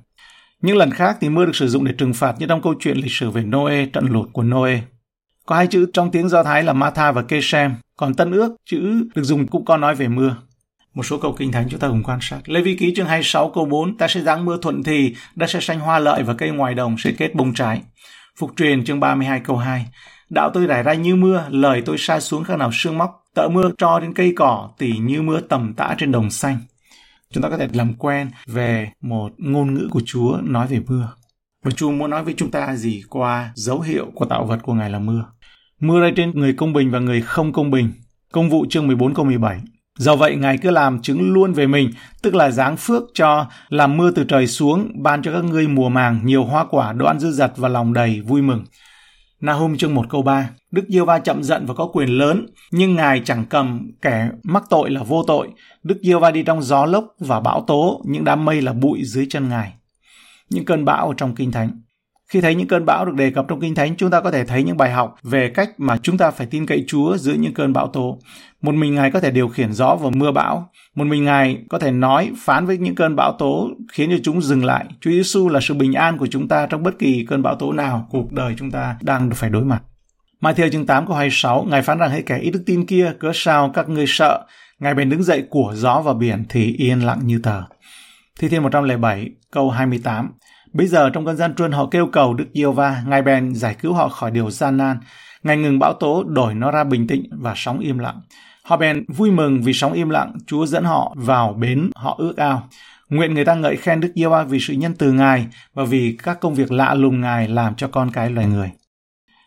Những 0.62 0.78
lần 0.78 0.92
khác 0.92 1.18
thì 1.22 1.30
mưa 1.30 1.46
được 1.46 1.56
sử 1.56 1.68
dụng 1.68 1.86
để 1.86 1.94
trừng 1.98 2.14
phạt 2.14 2.36
như 2.40 2.46
trong 2.46 2.62
câu 2.62 2.74
chuyện 2.80 2.98
lịch 2.98 3.12
sử 3.12 3.30
về 3.30 3.42
Noe, 3.44 3.86
trận 3.86 4.06
lụt 4.06 4.30
của 4.34 4.44
Noe. 4.44 4.80
Có 5.46 5.56
hai 5.56 5.68
chữ 5.68 5.86
trong 5.94 6.12
tiếng 6.12 6.30
Do 6.30 6.44
Thái 6.44 6.64
là 6.64 6.74
Matha 6.74 7.12
và 7.12 7.22
Keshem, 7.22 7.72
còn 7.98 8.14
Tân 8.14 8.32
ước 8.32 8.56
chữ 8.70 9.04
được 9.16 9.24
dùng 9.24 9.48
cũng 9.48 9.66
có 9.66 9.78
nói 9.78 9.96
về 9.96 10.08
mưa. 10.08 10.36
Một 10.94 11.04
số 11.04 11.18
câu 11.18 11.36
kinh 11.38 11.52
thánh 11.52 11.68
chúng 11.70 11.80
ta 11.80 11.88
cùng 11.88 12.04
quan 12.04 12.20
sát. 12.22 12.40
Lê 12.46 12.62
Vi 12.62 12.76
ký 12.76 12.94
chương 12.96 13.08
26 13.08 13.50
câu 13.50 13.66
4, 13.66 13.98
ta 13.98 14.08
sẽ 14.08 14.22
giáng 14.22 14.46
mưa 14.46 14.58
thuận 14.62 14.84
thì, 14.84 15.16
đất 15.36 15.50
sẽ 15.50 15.60
xanh 15.60 15.80
hoa 15.80 16.00
lợi 16.00 16.24
và 16.24 16.34
cây 16.34 16.50
ngoài 16.50 16.74
đồng 16.74 16.96
sẽ 16.98 17.12
kết 17.12 17.36
bông 17.36 17.54
trái. 17.54 17.82
Phục 18.38 18.52
truyền 18.58 18.86
chương 18.86 19.00
32 19.00 19.40
câu 19.40 19.58
2, 19.58 19.86
đạo 20.34 20.52
tôi 20.54 20.66
rải 20.66 20.84
ra 20.84 20.94
như 20.94 21.16
mưa, 21.16 21.46
lời 21.50 21.82
tôi 21.86 21.98
sa 21.98 22.20
xuống 22.20 22.44
khác 22.44 22.58
nào 22.58 22.70
sương 22.74 22.98
móc, 22.98 23.24
tợ 23.36 23.48
mưa 23.48 23.72
cho 23.78 24.00
đến 24.00 24.14
cây 24.14 24.34
cỏ 24.36 24.70
tỉ 24.78 24.98
như 24.98 25.22
mưa 25.22 25.40
tầm 25.42 25.74
tã 25.74 25.96
trên 25.98 26.12
đồng 26.12 26.30
xanh 26.30 26.58
chúng 27.34 27.44
ta 27.44 27.50
có 27.50 27.58
thể 27.58 27.68
làm 27.74 27.94
quen 27.94 28.32
về 28.48 28.92
một 29.02 29.32
ngôn 29.38 29.74
ngữ 29.74 29.88
của 29.92 30.02
Chúa 30.06 30.38
nói 30.44 30.68
về 30.68 30.80
mưa. 30.88 31.10
Và 31.64 31.72
Chúa 31.72 31.92
muốn 31.92 32.10
nói 32.10 32.24
với 32.24 32.34
chúng 32.38 32.52
ta 32.52 32.76
gì 32.76 33.04
qua 33.10 33.52
dấu 33.56 33.82
hiệu 33.82 34.12
của 34.16 34.26
tạo 34.26 34.46
vật 34.46 34.60
của 34.64 34.74
Ngài 34.74 34.90
là 34.90 35.00
mưa. 35.00 35.26
Mưa 35.80 36.02
rơi 36.02 36.14
trên 36.16 36.32
người 36.32 36.54
công 36.54 36.74
bình 36.74 36.92
và 36.92 37.00
người 37.00 37.22
không 37.22 37.54
công 37.54 37.72
bình. 37.72 37.92
Công 38.32 38.50
vụ 38.50 38.66
chương 38.70 38.88
14 38.88 39.14
câu 39.14 39.26
17. 39.26 39.60
Do 39.98 40.16
vậy, 40.16 40.36
Ngài 40.36 40.58
cứ 40.58 40.70
làm 40.70 41.02
chứng 41.02 41.34
luôn 41.34 41.54
về 41.54 41.68
mình, 41.68 41.92
tức 42.22 42.36
là 42.36 42.52
giáng 42.52 42.78
phước 42.78 43.04
cho, 43.14 43.46
làm 43.70 43.98
mưa 43.98 44.12
từ 44.12 44.24
trời 44.24 44.48
xuống, 44.48 44.92
ban 44.96 45.22
cho 45.22 45.34
các 45.34 45.44
ngươi 45.44 45.68
mùa 45.68 45.90
màng, 45.90 46.20
nhiều 46.24 46.44
hoa 46.44 46.66
quả, 46.66 46.94
đồ 46.94 47.14
dư 47.20 47.32
dật 47.32 47.54
và 47.58 47.70
lòng 47.70 47.94
đầy, 47.94 48.22
vui 48.22 48.42
mừng. 48.42 48.64
Nahum 49.44 49.78
chương 49.78 49.96
1 49.96 50.06
câu 50.10 50.22
3 50.22 50.50
Đức 50.72 50.86
Diêu 50.90 51.06
Va 51.06 51.20
chậm 51.20 51.44
giận 51.44 51.66
và 51.66 51.74
có 51.74 51.90
quyền 51.94 52.10
lớn, 52.10 52.46
nhưng 52.72 52.96
Ngài 52.96 53.22
chẳng 53.26 53.46
cầm 53.50 53.92
kẻ 54.02 54.30
mắc 54.44 54.64
tội 54.70 54.90
là 54.92 55.04
vô 55.04 55.24
tội. 55.24 55.50
Đức 55.84 56.00
Diêu 56.04 56.20
Va 56.20 56.32
đi 56.32 56.44
trong 56.44 56.62
gió 56.62 56.86
lốc 56.86 57.06
và 57.20 57.40
bão 57.40 57.64
tố, 57.68 58.02
những 58.06 58.24
đám 58.24 58.46
mây 58.46 58.62
là 58.62 58.74
bụi 58.74 59.02
dưới 59.04 59.28
chân 59.30 59.50
Ngài. 59.50 59.74
Những 60.50 60.66
cơn 60.66 60.86
bão 60.86 61.14
trong 61.18 61.36
Kinh 61.36 61.52
Thánh 61.52 61.82
khi 62.34 62.42
thấy 62.42 62.56
những 62.56 62.68
cơn 62.68 62.86
bão 62.86 63.06
được 63.06 63.16
đề 63.16 63.32
cập 63.32 63.46
trong 63.48 63.60
Kinh 63.60 63.76
Thánh, 63.76 63.96
chúng 63.96 64.10
ta 64.10 64.22
có 64.22 64.32
thể 64.32 64.46
thấy 64.46 64.64
những 64.64 64.78
bài 64.78 64.92
học 64.92 65.16
về 65.24 65.50
cách 65.50 65.70
mà 65.78 65.98
chúng 65.98 66.18
ta 66.18 66.32
phải 66.32 66.48
tin 66.48 66.66
cậy 66.66 66.84
Chúa 66.88 67.18
giữa 67.18 67.34
những 67.34 67.54
cơn 67.54 67.74
bão 67.74 67.88
tố. 67.88 68.20
Một 68.62 68.76
mình 68.76 68.96
Ngài 68.96 69.12
có 69.12 69.20
thể 69.20 69.32
điều 69.32 69.48
khiển 69.48 69.74
gió 69.74 69.96
và 69.96 70.10
mưa 70.14 70.32
bão. 70.32 70.70
Một 70.96 71.04
mình 71.04 71.26
Ngài 71.26 71.64
có 71.70 71.80
thể 71.80 71.92
nói, 71.92 72.32
phán 72.38 72.66
với 72.66 72.78
những 72.78 72.96
cơn 72.96 73.16
bão 73.16 73.36
tố, 73.40 73.70
khiến 73.92 74.10
cho 74.12 74.18
chúng 74.24 74.42
dừng 74.42 74.66
lại. 74.66 74.86
Chúa 75.02 75.12
Giêsu 75.12 75.50
là 75.50 75.60
sự 75.60 75.74
bình 75.74 75.94
an 75.94 76.18
của 76.18 76.28
chúng 76.28 76.48
ta 76.48 76.66
trong 76.66 76.84
bất 76.84 77.00
kỳ 77.00 77.26
cơn 77.30 77.42
bão 77.42 77.56
tố 77.56 77.74
nào 77.74 78.08
cuộc 78.12 78.32
đời 78.32 78.54
chúng 78.58 78.72
ta 78.72 78.96
đang 79.02 79.30
phải 79.36 79.50
đối 79.50 79.64
mặt. 79.64 79.82
Mai 80.42 80.54
theo 80.54 80.70
chương 80.70 80.86
8 80.86 81.06
câu 81.08 81.16
26, 81.16 81.64
Ngài 81.64 81.82
phán 81.82 81.98
rằng 81.98 82.12
hãy 82.12 82.24
kẻ 82.26 82.38
ít 82.38 82.52
đức 82.52 82.64
tin 82.66 82.86
kia, 82.86 83.14
cớ 83.20 83.32
sao 83.34 83.72
các 83.74 83.90
ngươi 83.90 84.06
sợ. 84.08 84.46
Ngài 84.80 84.94
bèn 84.94 85.10
đứng 85.10 85.24
dậy 85.24 85.44
của 85.50 85.74
gió 85.76 86.02
và 86.02 86.14
biển 86.14 86.44
thì 86.50 86.76
yên 86.78 87.06
lặng 87.06 87.20
như 87.24 87.40
tờ. 87.44 87.62
Thi 88.40 88.50
thiên 88.50 88.64
107 88.64 89.30
câu 89.52 89.70
28 89.70 90.32
Bây 90.74 90.88
giờ 90.88 91.10
trong 91.10 91.26
cơn 91.26 91.38
gian 91.38 91.56
truân 91.56 91.72
họ 91.72 91.88
kêu 91.92 92.08
cầu 92.08 92.34
Đức 92.34 92.46
Yêu 92.54 92.72
Va, 92.72 93.04
Ngài 93.08 93.22
bèn 93.22 93.56
giải 93.56 93.76
cứu 93.80 93.94
họ 93.94 94.10
khỏi 94.10 94.32
điều 94.32 94.50
gian 94.50 94.78
nan. 94.78 94.98
Ngài 95.44 95.58
ngừng 95.58 95.80
bão 95.80 95.94
tố, 95.94 96.24
đổi 96.24 96.54
nó 96.54 96.72
ra 96.72 96.84
bình 96.84 97.08
tĩnh 97.08 97.24
và 97.32 97.54
sóng 97.56 97.80
im 97.80 97.98
lặng. 97.98 98.22
Họ 98.64 98.78
bèn 98.78 99.06
vui 99.08 99.32
mừng 99.32 99.62
vì 99.62 99.74
sóng 99.74 99.94
im 99.94 100.10
lặng, 100.10 100.34
Chúa 100.48 100.66
dẫn 100.66 100.84
họ 100.84 101.14
vào 101.18 101.54
bến 101.54 101.90
họ 101.96 102.16
ước 102.18 102.38
ao. 102.38 102.70
Nguyện 103.10 103.34
người 103.34 103.46
ta 103.46 103.56
ngợi 103.56 103.76
khen 103.76 104.00
Đức 104.00 104.12
Yêu 104.14 104.30
Va 104.30 104.44
vì 104.44 104.60
sự 104.60 104.74
nhân 104.74 104.94
từ 104.98 105.12
Ngài 105.12 105.48
và 105.74 105.84
vì 105.84 106.18
các 106.24 106.40
công 106.40 106.54
việc 106.54 106.72
lạ 106.72 106.94
lùng 106.94 107.22
Ngài 107.22 107.48
làm 107.48 107.76
cho 107.76 107.88
con 107.88 108.12
cái 108.12 108.30
loài 108.30 108.48
người. 108.48 108.72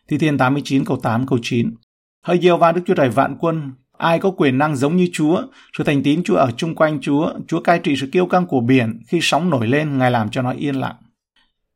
Thi 0.09 0.19
Thiên 0.19 0.39
89 0.39 0.85
câu 0.85 0.97
8 0.97 1.27
câu 1.27 1.39
9 1.43 1.75
Hỡi 2.23 2.39
Yêu 2.39 2.57
Va 2.57 2.73
Đức 2.73 2.83
Chúa 2.87 2.95
Trời 2.95 3.09
vạn 3.09 3.37
quân, 3.39 3.73
ai 3.99 4.19
có 4.19 4.31
quyền 4.31 4.59
năng 4.59 4.77
giống 4.77 4.97
như 4.97 5.09
Chúa, 5.13 5.43
sự 5.79 5.85
thành 5.85 6.03
tín 6.03 6.23
Chúa 6.25 6.37
ở 6.37 6.51
chung 6.57 6.75
quanh 6.75 7.01
Chúa, 7.01 7.33
Chúa 7.49 7.61
cai 7.61 7.79
trị 7.79 7.97
sự 7.97 8.09
kiêu 8.13 8.27
căng 8.27 8.47
của 8.47 8.61
biển, 8.61 9.01
khi 9.09 9.19
sóng 9.23 9.51
nổi 9.51 9.67
lên, 9.67 9.99
Ngài 9.99 10.11
làm 10.11 10.31
cho 10.31 10.43
nó 10.43 10.53
yên 10.53 10.75
lặng. 10.75 10.95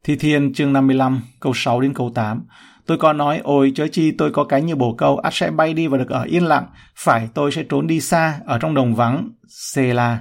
Thi 0.05 0.17
Thiên 0.17 0.53
chương 0.53 0.73
55 0.73 1.21
câu 1.41 1.53
6 1.55 1.81
đến 1.81 1.95
câu 1.95 2.13
8 2.15 2.45
Tôi 2.87 2.99
có 2.99 3.13
nói, 3.13 3.41
ôi 3.45 3.73
chớ 3.75 3.89
chi 3.93 4.11
tôi 4.11 4.31
có 4.31 4.45
cánh 4.45 4.67
như 4.67 4.77
bồ 4.77 4.95
câu, 4.95 5.19
ắt 5.19 5.35
sẽ 5.35 5.51
bay 5.51 5.75
đi 5.75 5.87
và 5.87 5.99
được 5.99 6.09
ở 6.09 6.23
yên 6.23 6.45
lặng, 6.45 6.67
phải 6.97 7.29
tôi 7.35 7.53
sẽ 7.53 7.63
trốn 7.69 7.87
đi 7.87 8.01
xa, 8.01 8.41
ở 8.47 8.59
trong 8.59 8.75
đồng 8.75 8.95
vắng, 8.95 9.29
Sela. 9.49 10.19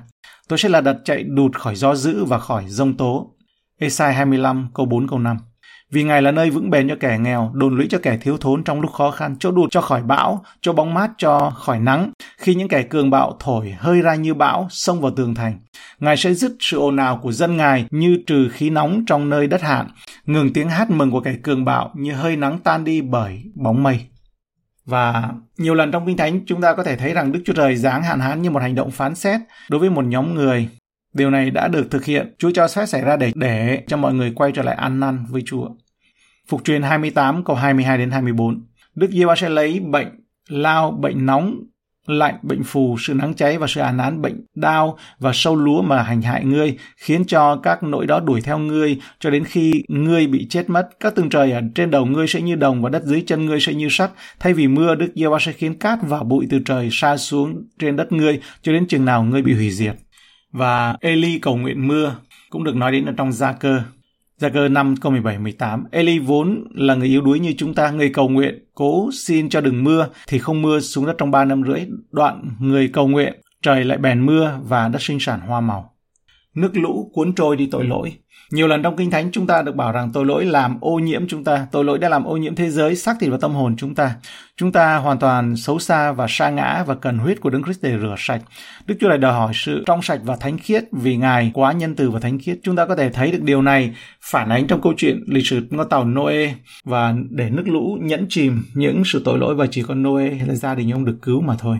Tôi 0.47 0.59
sẽ 0.59 0.69
là 0.69 0.81
đặt 0.81 0.95
chạy 1.05 1.23
đụt 1.23 1.55
khỏi 1.55 1.75
gió 1.75 1.95
dữ 1.95 2.25
và 2.25 2.39
khỏi 2.39 2.63
rông 2.67 2.97
tố. 2.97 3.35
Esai 3.79 4.13
25 4.13 4.67
câu 4.73 4.85
4 4.85 5.07
câu 5.07 5.19
5 5.19 5.37
vì 5.91 6.03
Ngài 6.03 6.21
là 6.21 6.31
nơi 6.31 6.49
vững 6.49 6.69
bền 6.69 6.89
cho 6.89 6.95
kẻ 6.99 7.17
nghèo, 7.19 7.51
đồn 7.53 7.77
lũy 7.77 7.87
cho 7.89 7.99
kẻ 8.03 8.17
thiếu 8.17 8.37
thốn 8.37 8.63
trong 8.63 8.81
lúc 8.81 8.91
khó 8.91 9.11
khăn, 9.11 9.35
chỗ 9.39 9.51
đụt 9.51 9.71
cho 9.71 9.81
khỏi 9.81 10.03
bão, 10.03 10.43
chỗ 10.61 10.73
bóng 10.73 10.93
mát 10.93 11.11
cho 11.17 11.49
khỏi 11.49 11.79
nắng. 11.79 12.11
Khi 12.37 12.55
những 12.55 12.67
kẻ 12.67 12.83
cường 12.83 13.09
bạo 13.09 13.37
thổi 13.39 13.75
hơi 13.79 14.01
ra 14.01 14.15
như 14.15 14.33
bão, 14.33 14.67
xông 14.69 15.01
vào 15.01 15.11
tường 15.11 15.35
thành. 15.35 15.59
Ngài 15.99 16.17
sẽ 16.17 16.33
dứt 16.33 16.51
sự 16.59 16.77
ồn 16.77 16.97
ào 16.97 17.17
của 17.17 17.31
dân 17.31 17.57
Ngài 17.57 17.85
như 17.91 18.17
trừ 18.27 18.49
khí 18.49 18.69
nóng 18.69 19.03
trong 19.07 19.29
nơi 19.29 19.47
đất 19.47 19.61
hạn, 19.61 19.87
ngừng 20.25 20.53
tiếng 20.53 20.69
hát 20.69 20.89
mừng 20.89 21.11
của 21.11 21.21
kẻ 21.21 21.35
cường 21.43 21.65
bạo 21.65 21.91
như 21.95 22.13
hơi 22.13 22.35
nắng 22.35 22.59
tan 22.59 22.83
đi 22.83 23.01
bởi 23.01 23.43
bóng 23.55 23.83
mây. 23.83 23.99
Và 24.85 25.29
nhiều 25.57 25.73
lần 25.73 25.91
trong 25.91 26.05
Kinh 26.05 26.17
Thánh 26.17 26.45
chúng 26.45 26.61
ta 26.61 26.73
có 26.73 26.83
thể 26.83 26.95
thấy 26.95 27.13
rằng 27.13 27.31
Đức 27.31 27.41
Chúa 27.45 27.53
Trời 27.53 27.75
giáng 27.75 28.03
hạn 28.03 28.19
hán 28.19 28.41
như 28.41 28.49
một 28.49 28.61
hành 28.61 28.75
động 28.75 28.91
phán 28.91 29.15
xét 29.15 29.41
đối 29.69 29.79
với 29.79 29.89
một 29.89 30.05
nhóm 30.05 30.35
người. 30.35 30.69
Điều 31.13 31.29
này 31.29 31.51
đã 31.51 31.67
được 31.67 31.91
thực 31.91 32.05
hiện, 32.05 32.35
Chúa 32.37 32.51
cho 32.51 32.67
phép 32.67 32.85
xảy 32.85 33.01
ra 33.01 33.17
để 33.17 33.31
để 33.35 33.83
cho 33.87 33.97
mọi 33.97 34.13
người 34.13 34.31
quay 34.35 34.51
trở 34.51 34.61
lại 34.61 34.75
ăn 34.75 34.99
năn 34.99 35.25
với 35.29 35.41
Chúa. 35.45 35.69
Phục 36.47 36.63
truyền 36.63 36.81
28 36.81 37.43
câu 37.43 37.55
22 37.55 37.97
đến 37.97 38.11
24. 38.11 38.61
Đức 38.95 39.11
giê 39.11 39.25
sẽ 39.37 39.49
lấy 39.49 39.79
bệnh 39.79 40.07
lao, 40.49 40.91
bệnh 40.91 41.25
nóng, 41.25 41.63
lạnh, 42.05 42.35
bệnh 42.41 42.63
phù, 42.63 42.97
sự 42.99 43.13
nắng 43.13 43.33
cháy 43.33 43.57
và 43.57 43.67
sự 43.67 43.81
án 43.81 43.97
án 43.97 44.21
bệnh 44.21 44.45
đau 44.55 44.97
và 45.19 45.31
sâu 45.33 45.55
lúa 45.55 45.81
mà 45.81 46.01
hành 46.01 46.21
hại 46.21 46.45
ngươi, 46.45 46.77
khiến 46.97 47.25
cho 47.25 47.55
các 47.55 47.83
nỗi 47.83 48.05
đó 48.05 48.19
đuổi 48.19 48.41
theo 48.41 48.57
ngươi 48.57 48.99
cho 49.19 49.29
đến 49.29 49.43
khi 49.45 49.83
ngươi 49.87 50.27
bị 50.27 50.47
chết 50.49 50.69
mất. 50.69 50.89
Các 50.99 51.15
tầng 51.15 51.29
trời 51.29 51.51
ở 51.51 51.61
trên 51.75 51.91
đầu 51.91 52.05
ngươi 52.05 52.27
sẽ 52.27 52.41
như 52.41 52.55
đồng 52.55 52.81
và 52.81 52.89
đất 52.89 53.03
dưới 53.03 53.23
chân 53.27 53.45
ngươi 53.45 53.59
sẽ 53.59 53.73
như 53.73 53.87
sắt. 53.89 54.11
Thay 54.39 54.53
vì 54.53 54.67
mưa, 54.67 54.95
Đức 54.95 55.11
giê 55.15 55.25
sẽ 55.41 55.51
khiến 55.51 55.79
cát 55.79 55.99
và 56.01 56.23
bụi 56.23 56.47
từ 56.49 56.59
trời 56.65 56.89
sa 56.91 57.17
xuống 57.17 57.67
trên 57.79 57.95
đất 57.95 58.11
ngươi 58.11 58.39
cho 58.61 58.71
đến 58.71 58.87
chừng 58.87 59.05
nào 59.05 59.23
ngươi 59.23 59.41
bị 59.41 59.53
hủy 59.53 59.71
diệt. 59.71 59.95
Và 60.51 60.97
Eli 61.01 61.39
cầu 61.39 61.57
nguyện 61.57 61.87
mưa 61.87 62.15
cũng 62.49 62.63
được 62.63 62.75
nói 62.75 62.91
đến 62.91 63.05
ở 63.05 63.13
trong 63.17 63.31
gia 63.31 63.51
cơ 63.51 63.81
Gia 64.39 64.49
cơ 64.49 64.67
5 64.67 64.95
câu 65.01 65.11
17 65.11 65.39
18. 65.39 65.83
Eli 65.91 66.19
vốn 66.19 66.67
là 66.73 66.95
người 66.95 67.07
yếu 67.07 67.21
đuối 67.21 67.39
như 67.39 67.53
chúng 67.57 67.73
ta, 67.73 67.91
người 67.91 68.09
cầu 68.09 68.29
nguyện, 68.29 68.65
cố 68.73 69.09
xin 69.13 69.49
cho 69.49 69.61
đừng 69.61 69.83
mưa 69.83 70.07
thì 70.27 70.39
không 70.39 70.61
mưa 70.61 70.79
xuống 70.79 71.05
đất 71.05 71.15
trong 71.17 71.31
3 71.31 71.45
năm 71.45 71.63
rưỡi. 71.67 71.79
Đoạn 72.11 72.49
người 72.59 72.87
cầu 72.87 73.07
nguyện, 73.07 73.41
trời 73.61 73.83
lại 73.83 73.97
bèn 73.97 74.25
mưa 74.25 74.59
và 74.63 74.87
đất 74.87 75.01
sinh 75.01 75.19
sản 75.19 75.39
hoa 75.39 75.61
màu. 75.61 75.93
Nước 76.55 76.71
lũ 76.73 77.11
cuốn 77.13 77.35
trôi 77.35 77.55
đi 77.55 77.67
tội 77.71 77.85
lỗi. 77.85 78.13
Nhiều 78.51 78.67
lần 78.67 78.83
trong 78.83 78.95
Kinh 78.95 79.11
Thánh 79.11 79.31
chúng 79.31 79.47
ta 79.47 79.61
được 79.61 79.75
bảo 79.75 79.91
rằng 79.91 80.09
tội 80.13 80.25
lỗi 80.25 80.45
làm 80.45 80.77
ô 80.81 80.99
nhiễm 80.99 81.27
chúng 81.27 81.43
ta, 81.43 81.67
tội 81.71 81.85
lỗi 81.85 81.99
đã 81.99 82.09
làm 82.09 82.23
ô 82.23 82.37
nhiễm 82.37 82.55
thế 82.55 82.69
giới, 82.69 82.95
xác 82.95 83.15
thịt 83.19 83.31
và 83.31 83.37
tâm 83.41 83.53
hồn 83.53 83.75
chúng 83.77 83.95
ta. 83.95 84.15
Chúng 84.57 84.71
ta 84.71 84.97
hoàn 84.97 85.19
toàn 85.19 85.55
xấu 85.55 85.79
xa 85.79 86.11
và 86.11 86.25
sa 86.29 86.49
ngã 86.49 86.83
và 86.87 86.95
cần 86.95 87.17
huyết 87.17 87.41
của 87.41 87.49
Đấng 87.49 87.63
Christ 87.63 87.81
để 87.81 87.97
rửa 88.01 88.15
sạch. 88.17 88.41
Đức 88.85 88.95
Chúa 88.99 89.09
lại 89.09 89.17
đòi 89.17 89.33
hỏi 89.33 89.51
sự 89.55 89.83
trong 89.85 90.01
sạch 90.01 90.19
và 90.23 90.35
thánh 90.35 90.57
khiết 90.57 90.83
vì 90.91 91.17
Ngài 91.17 91.51
quá 91.53 91.71
nhân 91.71 91.95
từ 91.95 92.11
và 92.11 92.19
thánh 92.19 92.39
khiết. 92.39 92.59
Chúng 92.63 92.75
ta 92.75 92.85
có 92.85 92.95
thể 92.95 93.09
thấy 93.09 93.31
được 93.31 93.41
điều 93.41 93.61
này 93.61 93.95
phản 94.21 94.49
ánh 94.49 94.67
trong 94.67 94.81
câu 94.81 94.93
chuyện 94.97 95.23
lịch 95.27 95.47
sử 95.47 95.67
con 95.71 95.89
tàu 95.89 96.05
Noe 96.05 96.53
và 96.83 97.13
để 97.29 97.49
nước 97.49 97.67
lũ 97.67 97.97
nhẫn 98.01 98.25
chìm 98.29 98.63
những 98.73 99.01
sự 99.05 99.21
tội 99.25 99.39
lỗi 99.39 99.55
và 99.55 99.67
chỉ 99.71 99.83
có 99.83 99.93
Noe 99.95 100.29
hay 100.29 100.47
là 100.47 100.55
gia 100.55 100.75
đình 100.75 100.91
ông 100.91 101.05
được 101.05 101.17
cứu 101.21 101.41
mà 101.41 101.55
thôi. 101.59 101.77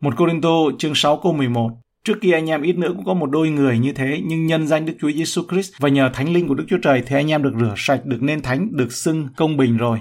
Một 0.00 0.16
Corinto 0.16 0.56
chương 0.78 0.94
6 0.94 1.16
câu 1.16 1.32
11 1.32 1.70
Trước 2.06 2.18
kia 2.20 2.32
anh 2.32 2.50
em 2.50 2.62
ít 2.62 2.78
nữa 2.78 2.92
cũng 2.96 3.04
có 3.04 3.14
một 3.14 3.30
đôi 3.30 3.50
người 3.50 3.78
như 3.78 3.92
thế, 3.92 4.20
nhưng 4.24 4.46
nhân 4.46 4.66
danh 4.66 4.86
Đức 4.86 4.92
Chúa 5.00 5.10
Giêsu 5.10 5.42
Christ 5.50 5.72
và 5.78 5.88
nhờ 5.88 6.10
thánh 6.14 6.32
linh 6.32 6.48
của 6.48 6.54
Đức 6.54 6.64
Chúa 6.68 6.78
Trời 6.82 7.02
thì 7.06 7.16
anh 7.16 7.30
em 7.30 7.42
được 7.42 7.52
rửa 7.60 7.74
sạch, 7.76 8.00
được 8.04 8.22
nên 8.22 8.42
thánh, 8.42 8.68
được 8.72 8.92
xưng 8.92 9.28
công 9.36 9.56
bình 9.56 9.76
rồi. 9.76 10.00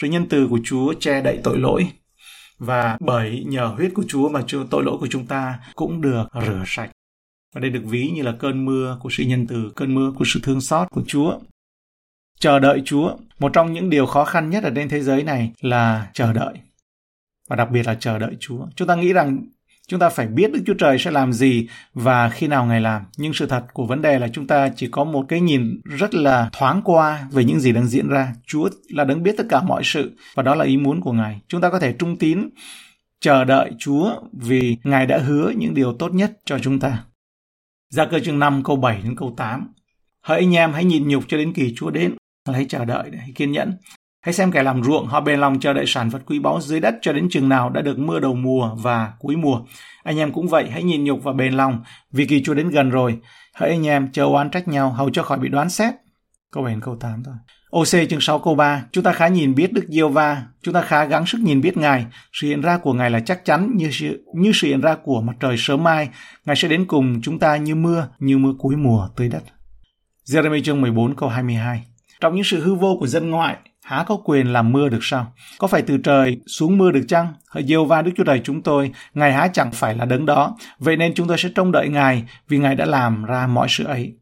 Sự 0.00 0.08
nhân 0.08 0.26
từ 0.28 0.48
của 0.48 0.58
Chúa 0.64 0.94
che 1.00 1.20
đậy 1.20 1.38
tội 1.42 1.58
lỗi. 1.58 1.88
Và 2.58 2.96
bởi 3.00 3.44
nhờ 3.48 3.66
huyết 3.66 3.90
của 3.94 4.04
Chúa 4.08 4.28
mà 4.28 4.42
tội 4.70 4.84
lỗi 4.84 4.96
của 5.00 5.06
chúng 5.10 5.26
ta 5.26 5.58
cũng 5.74 6.00
được 6.00 6.24
rửa 6.46 6.62
sạch. 6.66 6.90
Và 7.54 7.60
đây 7.60 7.70
được 7.70 7.82
ví 7.84 8.10
như 8.14 8.22
là 8.22 8.32
cơn 8.32 8.64
mưa 8.64 8.98
của 9.02 9.10
sự 9.12 9.24
nhân 9.24 9.46
từ, 9.46 9.72
cơn 9.76 9.94
mưa 9.94 10.12
của 10.18 10.24
sự 10.26 10.40
thương 10.42 10.60
xót 10.60 10.88
của 10.90 11.02
Chúa. 11.06 11.38
Chờ 12.40 12.58
đợi 12.58 12.82
Chúa, 12.84 13.16
một 13.38 13.52
trong 13.52 13.72
những 13.72 13.90
điều 13.90 14.06
khó 14.06 14.24
khăn 14.24 14.50
nhất 14.50 14.64
ở 14.64 14.72
trên 14.74 14.88
thế 14.88 15.00
giới 15.00 15.22
này 15.22 15.52
là 15.60 16.10
chờ 16.12 16.32
đợi. 16.32 16.54
Và 17.48 17.56
đặc 17.56 17.70
biệt 17.70 17.86
là 17.86 17.94
chờ 17.94 18.18
đợi 18.18 18.36
Chúa. 18.40 18.66
Chúng 18.76 18.88
ta 18.88 18.94
nghĩ 18.94 19.12
rằng 19.12 19.38
Chúng 19.88 20.00
ta 20.00 20.08
phải 20.08 20.26
biết 20.26 20.52
Đức 20.52 20.62
Chúa 20.66 20.74
Trời 20.74 20.98
sẽ 20.98 21.10
làm 21.10 21.32
gì 21.32 21.68
và 21.94 22.28
khi 22.28 22.46
nào 22.46 22.66
Ngài 22.66 22.80
làm. 22.80 23.02
Nhưng 23.16 23.34
sự 23.34 23.46
thật 23.46 23.64
của 23.72 23.86
vấn 23.86 24.02
đề 24.02 24.18
là 24.18 24.28
chúng 24.28 24.46
ta 24.46 24.68
chỉ 24.76 24.88
có 24.90 25.04
một 25.04 25.24
cái 25.28 25.40
nhìn 25.40 25.80
rất 25.84 26.14
là 26.14 26.50
thoáng 26.52 26.80
qua 26.84 27.28
về 27.32 27.44
những 27.44 27.60
gì 27.60 27.72
đang 27.72 27.86
diễn 27.86 28.08
ra. 28.08 28.34
Chúa 28.46 28.68
là 28.88 29.04
đấng 29.04 29.22
biết 29.22 29.34
tất 29.36 29.44
cả 29.48 29.62
mọi 29.62 29.82
sự 29.84 30.16
và 30.34 30.42
đó 30.42 30.54
là 30.54 30.64
ý 30.64 30.76
muốn 30.76 31.00
của 31.00 31.12
Ngài. 31.12 31.40
Chúng 31.48 31.60
ta 31.60 31.70
có 31.70 31.78
thể 31.78 31.92
trung 31.92 32.16
tín 32.16 32.48
chờ 33.20 33.44
đợi 33.44 33.70
Chúa 33.78 34.14
vì 34.32 34.76
Ngài 34.84 35.06
đã 35.06 35.18
hứa 35.18 35.52
những 35.56 35.74
điều 35.74 35.92
tốt 35.92 36.14
nhất 36.14 36.32
cho 36.44 36.58
chúng 36.58 36.80
ta. 36.80 37.04
Gia 37.90 38.06
cơ 38.06 38.20
chương 38.20 38.38
5 38.38 38.62
câu 38.64 38.76
7 38.76 39.00
đến 39.02 39.16
câu 39.16 39.34
8. 39.36 39.72
Hỡi 40.22 40.38
anh 40.38 40.56
em 40.56 40.72
hãy 40.72 40.84
nhịn 40.84 41.08
nhục 41.08 41.24
cho 41.28 41.36
đến 41.36 41.52
kỳ 41.52 41.74
Chúa 41.76 41.90
đến. 41.90 42.14
Hãy 42.52 42.66
chờ 42.68 42.84
đợi, 42.84 43.10
hãy 43.18 43.32
kiên 43.34 43.52
nhẫn. 43.52 43.72
Hãy 44.24 44.32
xem 44.32 44.52
kẻ 44.52 44.62
làm 44.62 44.82
ruộng 44.84 45.06
họ 45.06 45.20
bền 45.20 45.40
lòng 45.40 45.60
chờ 45.60 45.72
đợi 45.72 45.84
sản 45.86 46.08
vật 46.08 46.22
quý 46.26 46.38
báu 46.38 46.60
dưới 46.60 46.80
đất 46.80 46.94
cho 47.02 47.12
đến 47.12 47.28
chừng 47.30 47.48
nào 47.48 47.70
đã 47.70 47.80
được 47.82 47.98
mưa 47.98 48.20
đầu 48.20 48.34
mùa 48.34 48.74
và 48.74 49.12
cuối 49.18 49.36
mùa. 49.36 49.60
Anh 50.02 50.18
em 50.18 50.32
cũng 50.32 50.48
vậy, 50.48 50.70
hãy 50.70 50.82
nhìn 50.82 51.04
nhục 51.04 51.22
và 51.22 51.32
bền 51.32 51.52
lòng, 51.52 51.82
vì 52.12 52.26
kỳ 52.26 52.42
Chúa 52.42 52.54
đến 52.54 52.70
gần 52.70 52.90
rồi. 52.90 53.18
Hãy 53.54 53.70
anh 53.70 53.86
em 53.86 54.12
chờ 54.12 54.24
oán 54.24 54.50
trách 54.50 54.68
nhau, 54.68 54.90
hầu 54.90 55.10
cho 55.10 55.22
khỏi 55.22 55.38
bị 55.38 55.48
đoán 55.48 55.70
xét. 55.70 55.94
Câu 56.50 56.64
7 56.64 56.76
câu 56.82 56.96
8 57.00 57.22
thôi. 57.24 57.34
OC 57.70 58.08
chương 58.10 58.20
6 58.20 58.38
câu 58.38 58.54
3, 58.54 58.84
chúng 58.92 59.04
ta 59.04 59.12
khá 59.12 59.28
nhìn 59.28 59.54
biết 59.54 59.72
Đức 59.72 59.84
Diêu 59.88 60.08
Va, 60.08 60.42
chúng 60.62 60.74
ta 60.74 60.82
khá 60.82 61.04
gắng 61.04 61.26
sức 61.26 61.38
nhìn 61.40 61.60
biết 61.60 61.76
Ngài. 61.76 62.06
Sự 62.32 62.48
hiện 62.48 62.60
ra 62.60 62.78
của 62.78 62.92
Ngài 62.92 63.10
là 63.10 63.20
chắc 63.20 63.44
chắn 63.44 63.70
như 63.74 63.88
sự, 63.92 64.24
như 64.34 64.52
sự 64.54 64.68
hiện 64.68 64.80
ra 64.80 64.96
của 65.04 65.20
mặt 65.20 65.36
trời 65.40 65.56
sớm 65.58 65.84
mai. 65.84 66.08
Ngài 66.44 66.56
sẽ 66.56 66.68
đến 66.68 66.84
cùng 66.84 67.20
chúng 67.22 67.38
ta 67.38 67.56
như 67.56 67.74
mưa, 67.74 68.08
như 68.18 68.38
mưa 68.38 68.52
cuối 68.58 68.76
mùa 68.76 69.08
tới 69.16 69.28
đất. 69.28 69.42
Jeremy 70.26 70.62
chương 70.62 70.80
14 70.80 71.16
câu 71.16 71.28
22. 71.28 71.84
Trong 72.20 72.34
những 72.34 72.44
sự 72.44 72.60
hư 72.60 72.74
vô 72.74 72.96
của 73.00 73.06
dân 73.06 73.30
ngoại, 73.30 73.56
há 73.84 74.04
có 74.06 74.16
quyền 74.24 74.52
làm 74.52 74.72
mưa 74.72 74.88
được 74.88 74.98
sao? 75.02 75.32
Có 75.58 75.66
phải 75.66 75.82
từ 75.82 75.98
trời 75.98 76.40
xuống 76.46 76.78
mưa 76.78 76.90
được 76.90 77.04
chăng? 77.08 77.34
Hỡi 77.48 77.64
Diêu 77.64 77.84
va 77.84 78.02
Đức 78.02 78.10
Chúa 78.16 78.24
Trời 78.24 78.40
chúng 78.44 78.62
tôi, 78.62 78.92
Ngài 79.14 79.32
há 79.32 79.48
chẳng 79.48 79.70
phải 79.72 79.94
là 79.94 80.04
đấng 80.04 80.26
đó. 80.26 80.56
Vậy 80.78 80.96
nên 80.96 81.14
chúng 81.14 81.28
tôi 81.28 81.38
sẽ 81.38 81.48
trông 81.54 81.72
đợi 81.72 81.88
Ngài 81.88 82.24
vì 82.48 82.58
Ngài 82.58 82.74
đã 82.74 82.84
làm 82.84 83.24
ra 83.24 83.46
mọi 83.46 83.66
sự 83.70 83.84
ấy. 83.84 84.14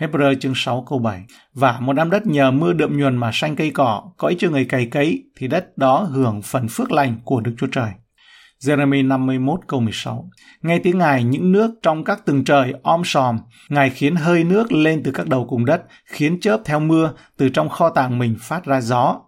Hebrew 0.00 0.34
chương 0.34 0.52
6 0.56 0.84
câu 0.88 0.98
7 0.98 1.24
Và 1.54 1.80
một 1.80 1.92
đám 1.92 2.10
đất 2.10 2.26
nhờ 2.26 2.50
mưa 2.50 2.72
đượm 2.72 2.98
nhuần 2.98 3.16
mà 3.16 3.30
xanh 3.32 3.56
cây 3.56 3.70
cỏ, 3.70 4.02
có 4.16 4.28
ích 4.28 4.38
cho 4.40 4.50
người 4.50 4.64
cày 4.64 4.86
cấy, 4.86 5.24
thì 5.36 5.48
đất 5.48 5.78
đó 5.78 5.98
hưởng 5.98 6.42
phần 6.42 6.68
phước 6.68 6.92
lành 6.92 7.20
của 7.24 7.40
Đức 7.40 7.54
Chúa 7.58 7.66
Trời. 7.66 7.90
Jeremy 8.60 9.06
51 9.06 9.60
câu 9.66 9.80
16 9.80 10.30
Nghe 10.62 10.78
tiếng 10.78 10.98
Ngài 10.98 11.24
những 11.24 11.52
nước 11.52 11.70
trong 11.82 12.04
các 12.04 12.26
tầng 12.26 12.44
trời 12.44 12.74
om 12.82 13.02
sòm, 13.04 13.38
Ngài 13.68 13.90
khiến 13.90 14.16
hơi 14.16 14.44
nước 14.44 14.72
lên 14.72 15.02
từ 15.04 15.10
các 15.10 15.26
đầu 15.26 15.46
cùng 15.48 15.64
đất, 15.64 15.82
khiến 16.04 16.40
chớp 16.40 16.60
theo 16.64 16.80
mưa, 16.80 17.12
từ 17.36 17.48
trong 17.48 17.68
kho 17.68 17.90
tàng 17.90 18.18
mình 18.18 18.36
phát 18.40 18.64
ra 18.64 18.80
gió. 18.80 19.20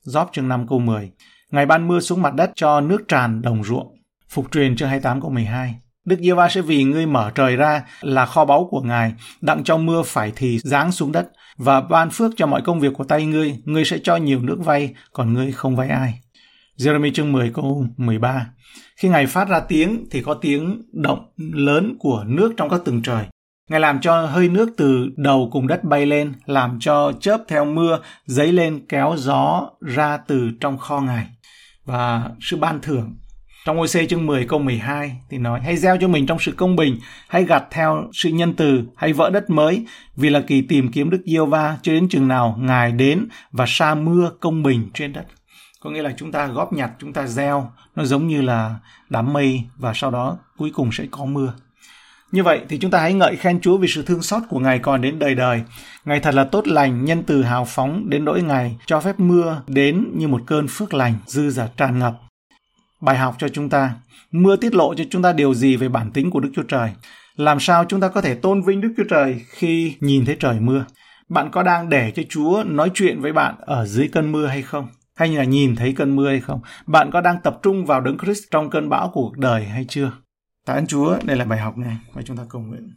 Gióp 0.00 0.30
chương 0.32 0.48
5 0.48 0.66
câu 0.68 0.78
10 0.78 1.10
Ngài 1.50 1.66
ban 1.66 1.88
mưa 1.88 2.00
xuống 2.00 2.22
mặt 2.22 2.34
đất 2.34 2.50
cho 2.54 2.80
nước 2.80 3.08
tràn 3.08 3.42
đồng 3.42 3.64
ruộng. 3.64 3.96
Phục 4.28 4.52
truyền 4.52 4.76
chương 4.76 4.88
28 4.88 5.20
câu 5.20 5.30
12 5.30 5.74
Đức 6.04 6.16
giê 6.20 6.32
va 6.32 6.48
sẽ 6.48 6.62
vì 6.62 6.84
ngươi 6.84 7.06
mở 7.06 7.30
trời 7.34 7.56
ra 7.56 7.82
là 8.00 8.26
kho 8.26 8.44
báu 8.44 8.68
của 8.70 8.80
Ngài, 8.80 9.14
đặng 9.40 9.64
cho 9.64 9.76
mưa 9.76 10.02
phải 10.06 10.32
thì 10.36 10.58
giáng 10.58 10.92
xuống 10.92 11.12
đất, 11.12 11.28
và 11.56 11.80
ban 11.80 12.10
phước 12.10 12.32
cho 12.36 12.46
mọi 12.46 12.62
công 12.62 12.80
việc 12.80 12.92
của 12.94 13.04
tay 13.04 13.26
ngươi, 13.26 13.56
ngươi 13.64 13.84
sẽ 13.84 13.98
cho 14.02 14.16
nhiều 14.16 14.40
nước 14.42 14.58
vay, 14.64 14.94
còn 15.12 15.32
ngươi 15.32 15.52
không 15.52 15.76
vay 15.76 15.88
ai. 15.88 16.20
Jeremy 16.82 17.12
chương 17.12 17.32
10 17.32 17.50
câu 17.54 17.86
13 17.96 18.46
Khi 18.96 19.08
Ngài 19.08 19.26
phát 19.26 19.48
ra 19.48 19.60
tiếng 19.60 20.06
thì 20.10 20.22
có 20.22 20.34
tiếng 20.34 20.82
động 20.92 21.26
lớn 21.38 21.96
của 21.98 22.24
nước 22.26 22.54
trong 22.56 22.68
các 22.68 22.80
tầng 22.84 23.02
trời. 23.02 23.24
Ngài 23.70 23.80
làm 23.80 24.00
cho 24.00 24.26
hơi 24.26 24.48
nước 24.48 24.70
từ 24.76 25.08
đầu 25.16 25.48
cùng 25.52 25.66
đất 25.66 25.84
bay 25.84 26.06
lên, 26.06 26.32
làm 26.46 26.78
cho 26.80 27.12
chớp 27.20 27.40
theo 27.48 27.64
mưa 27.64 27.98
dấy 28.26 28.52
lên 28.52 28.86
kéo 28.88 29.14
gió 29.18 29.70
ra 29.80 30.16
từ 30.16 30.50
trong 30.60 30.78
kho 30.78 31.00
Ngài. 31.00 31.26
Và 31.84 32.30
sự 32.40 32.56
ban 32.56 32.80
thưởng 32.80 33.14
trong 33.64 33.80
OC 33.80 34.08
chương 34.08 34.26
10 34.26 34.46
câu 34.46 34.58
12 34.58 35.16
thì 35.30 35.38
nói 35.38 35.60
hãy 35.64 35.76
gieo 35.76 35.96
cho 36.00 36.08
mình 36.08 36.26
trong 36.26 36.38
sự 36.38 36.52
công 36.52 36.76
bình, 36.76 36.98
hãy 37.28 37.44
gặt 37.44 37.64
theo 37.70 38.04
sự 38.12 38.30
nhân 38.30 38.54
từ, 38.54 38.82
hãy 38.96 39.12
vỡ 39.12 39.30
đất 39.30 39.50
mới, 39.50 39.86
vì 40.16 40.30
là 40.30 40.40
kỳ 40.40 40.62
tìm 40.62 40.92
kiếm 40.92 41.10
Đức 41.10 41.22
Giêsu 41.24 41.46
va 41.46 41.78
cho 41.82 41.92
đến 41.92 42.08
chừng 42.08 42.28
nào 42.28 42.56
Ngài 42.60 42.92
đến 42.92 43.28
và 43.50 43.64
sa 43.68 43.94
mưa 43.94 44.30
công 44.40 44.62
bình 44.62 44.90
trên 44.94 45.12
đất 45.12 45.24
có 45.82 45.90
nghĩa 45.90 46.02
là 46.02 46.14
chúng 46.16 46.32
ta 46.32 46.46
góp 46.46 46.72
nhặt 46.72 46.90
chúng 46.98 47.12
ta 47.12 47.26
gieo 47.26 47.72
nó 47.96 48.04
giống 48.04 48.28
như 48.28 48.42
là 48.42 48.76
đám 49.08 49.32
mây 49.32 49.62
và 49.76 49.92
sau 49.94 50.10
đó 50.10 50.38
cuối 50.56 50.70
cùng 50.74 50.92
sẽ 50.92 51.04
có 51.10 51.24
mưa 51.24 51.52
như 52.32 52.42
vậy 52.42 52.60
thì 52.68 52.78
chúng 52.78 52.90
ta 52.90 53.00
hãy 53.00 53.14
ngợi 53.14 53.36
khen 53.36 53.60
Chúa 53.60 53.76
vì 53.76 53.88
sự 53.88 54.02
thương 54.02 54.22
xót 54.22 54.42
của 54.48 54.58
Ngài 54.58 54.78
còn 54.78 55.00
đến 55.00 55.18
đời 55.18 55.34
đời. 55.34 55.62
Ngài 56.04 56.20
thật 56.20 56.34
là 56.34 56.44
tốt 56.44 56.68
lành, 56.68 57.04
nhân 57.04 57.22
từ 57.26 57.42
hào 57.42 57.64
phóng 57.64 58.10
đến 58.10 58.24
nỗi 58.24 58.42
Ngài 58.42 58.76
cho 58.86 59.00
phép 59.00 59.20
mưa 59.20 59.62
đến 59.66 60.06
như 60.14 60.28
một 60.28 60.40
cơn 60.46 60.68
phước 60.68 60.94
lành, 60.94 61.14
dư 61.26 61.50
giả 61.50 61.68
tràn 61.76 61.98
ngập. 61.98 62.14
Bài 63.00 63.18
học 63.18 63.34
cho 63.38 63.48
chúng 63.48 63.68
ta, 63.68 63.94
mưa 64.30 64.56
tiết 64.56 64.74
lộ 64.74 64.94
cho 64.94 65.04
chúng 65.10 65.22
ta 65.22 65.32
điều 65.32 65.54
gì 65.54 65.76
về 65.76 65.88
bản 65.88 66.10
tính 66.10 66.30
của 66.30 66.40
Đức 66.40 66.50
Chúa 66.54 66.62
Trời. 66.62 66.90
Làm 67.36 67.60
sao 67.60 67.84
chúng 67.88 68.00
ta 68.00 68.08
có 68.08 68.20
thể 68.20 68.34
tôn 68.34 68.62
vinh 68.62 68.80
Đức 68.80 68.94
Chúa 68.96 69.04
Trời 69.10 69.40
khi 69.48 69.96
nhìn 70.00 70.24
thấy 70.24 70.36
trời 70.40 70.60
mưa? 70.60 70.84
Bạn 71.28 71.50
có 71.50 71.62
đang 71.62 71.88
để 71.88 72.10
cho 72.10 72.22
Chúa 72.28 72.64
nói 72.66 72.90
chuyện 72.94 73.20
với 73.20 73.32
bạn 73.32 73.54
ở 73.60 73.86
dưới 73.86 74.08
cơn 74.08 74.32
mưa 74.32 74.46
hay 74.46 74.62
không? 74.62 74.88
Hay 75.22 75.36
là 75.36 75.44
nhìn 75.44 75.76
thấy 75.76 75.92
cơn 75.92 76.16
mưa 76.16 76.28
hay 76.28 76.40
không? 76.40 76.60
Bạn 76.86 77.10
có 77.10 77.20
đang 77.20 77.40
tập 77.42 77.58
trung 77.62 77.86
vào 77.86 78.00
Đấng 78.00 78.18
Christ 78.18 78.42
trong 78.50 78.70
cơn 78.70 78.88
bão 78.88 79.08
của 79.08 79.22
cuộc 79.22 79.38
đời 79.38 79.64
hay 79.64 79.84
chưa? 79.88 80.12
Tạ 80.66 80.74
ơn 80.74 80.86
Chúa, 80.86 81.18
đây 81.24 81.36
là 81.36 81.44
bài 81.44 81.58
học 81.58 81.78
này 81.78 81.96
và 82.12 82.22
chúng 82.22 82.36
ta 82.36 82.42
cầu 82.48 82.62
nguyện. 82.62 82.96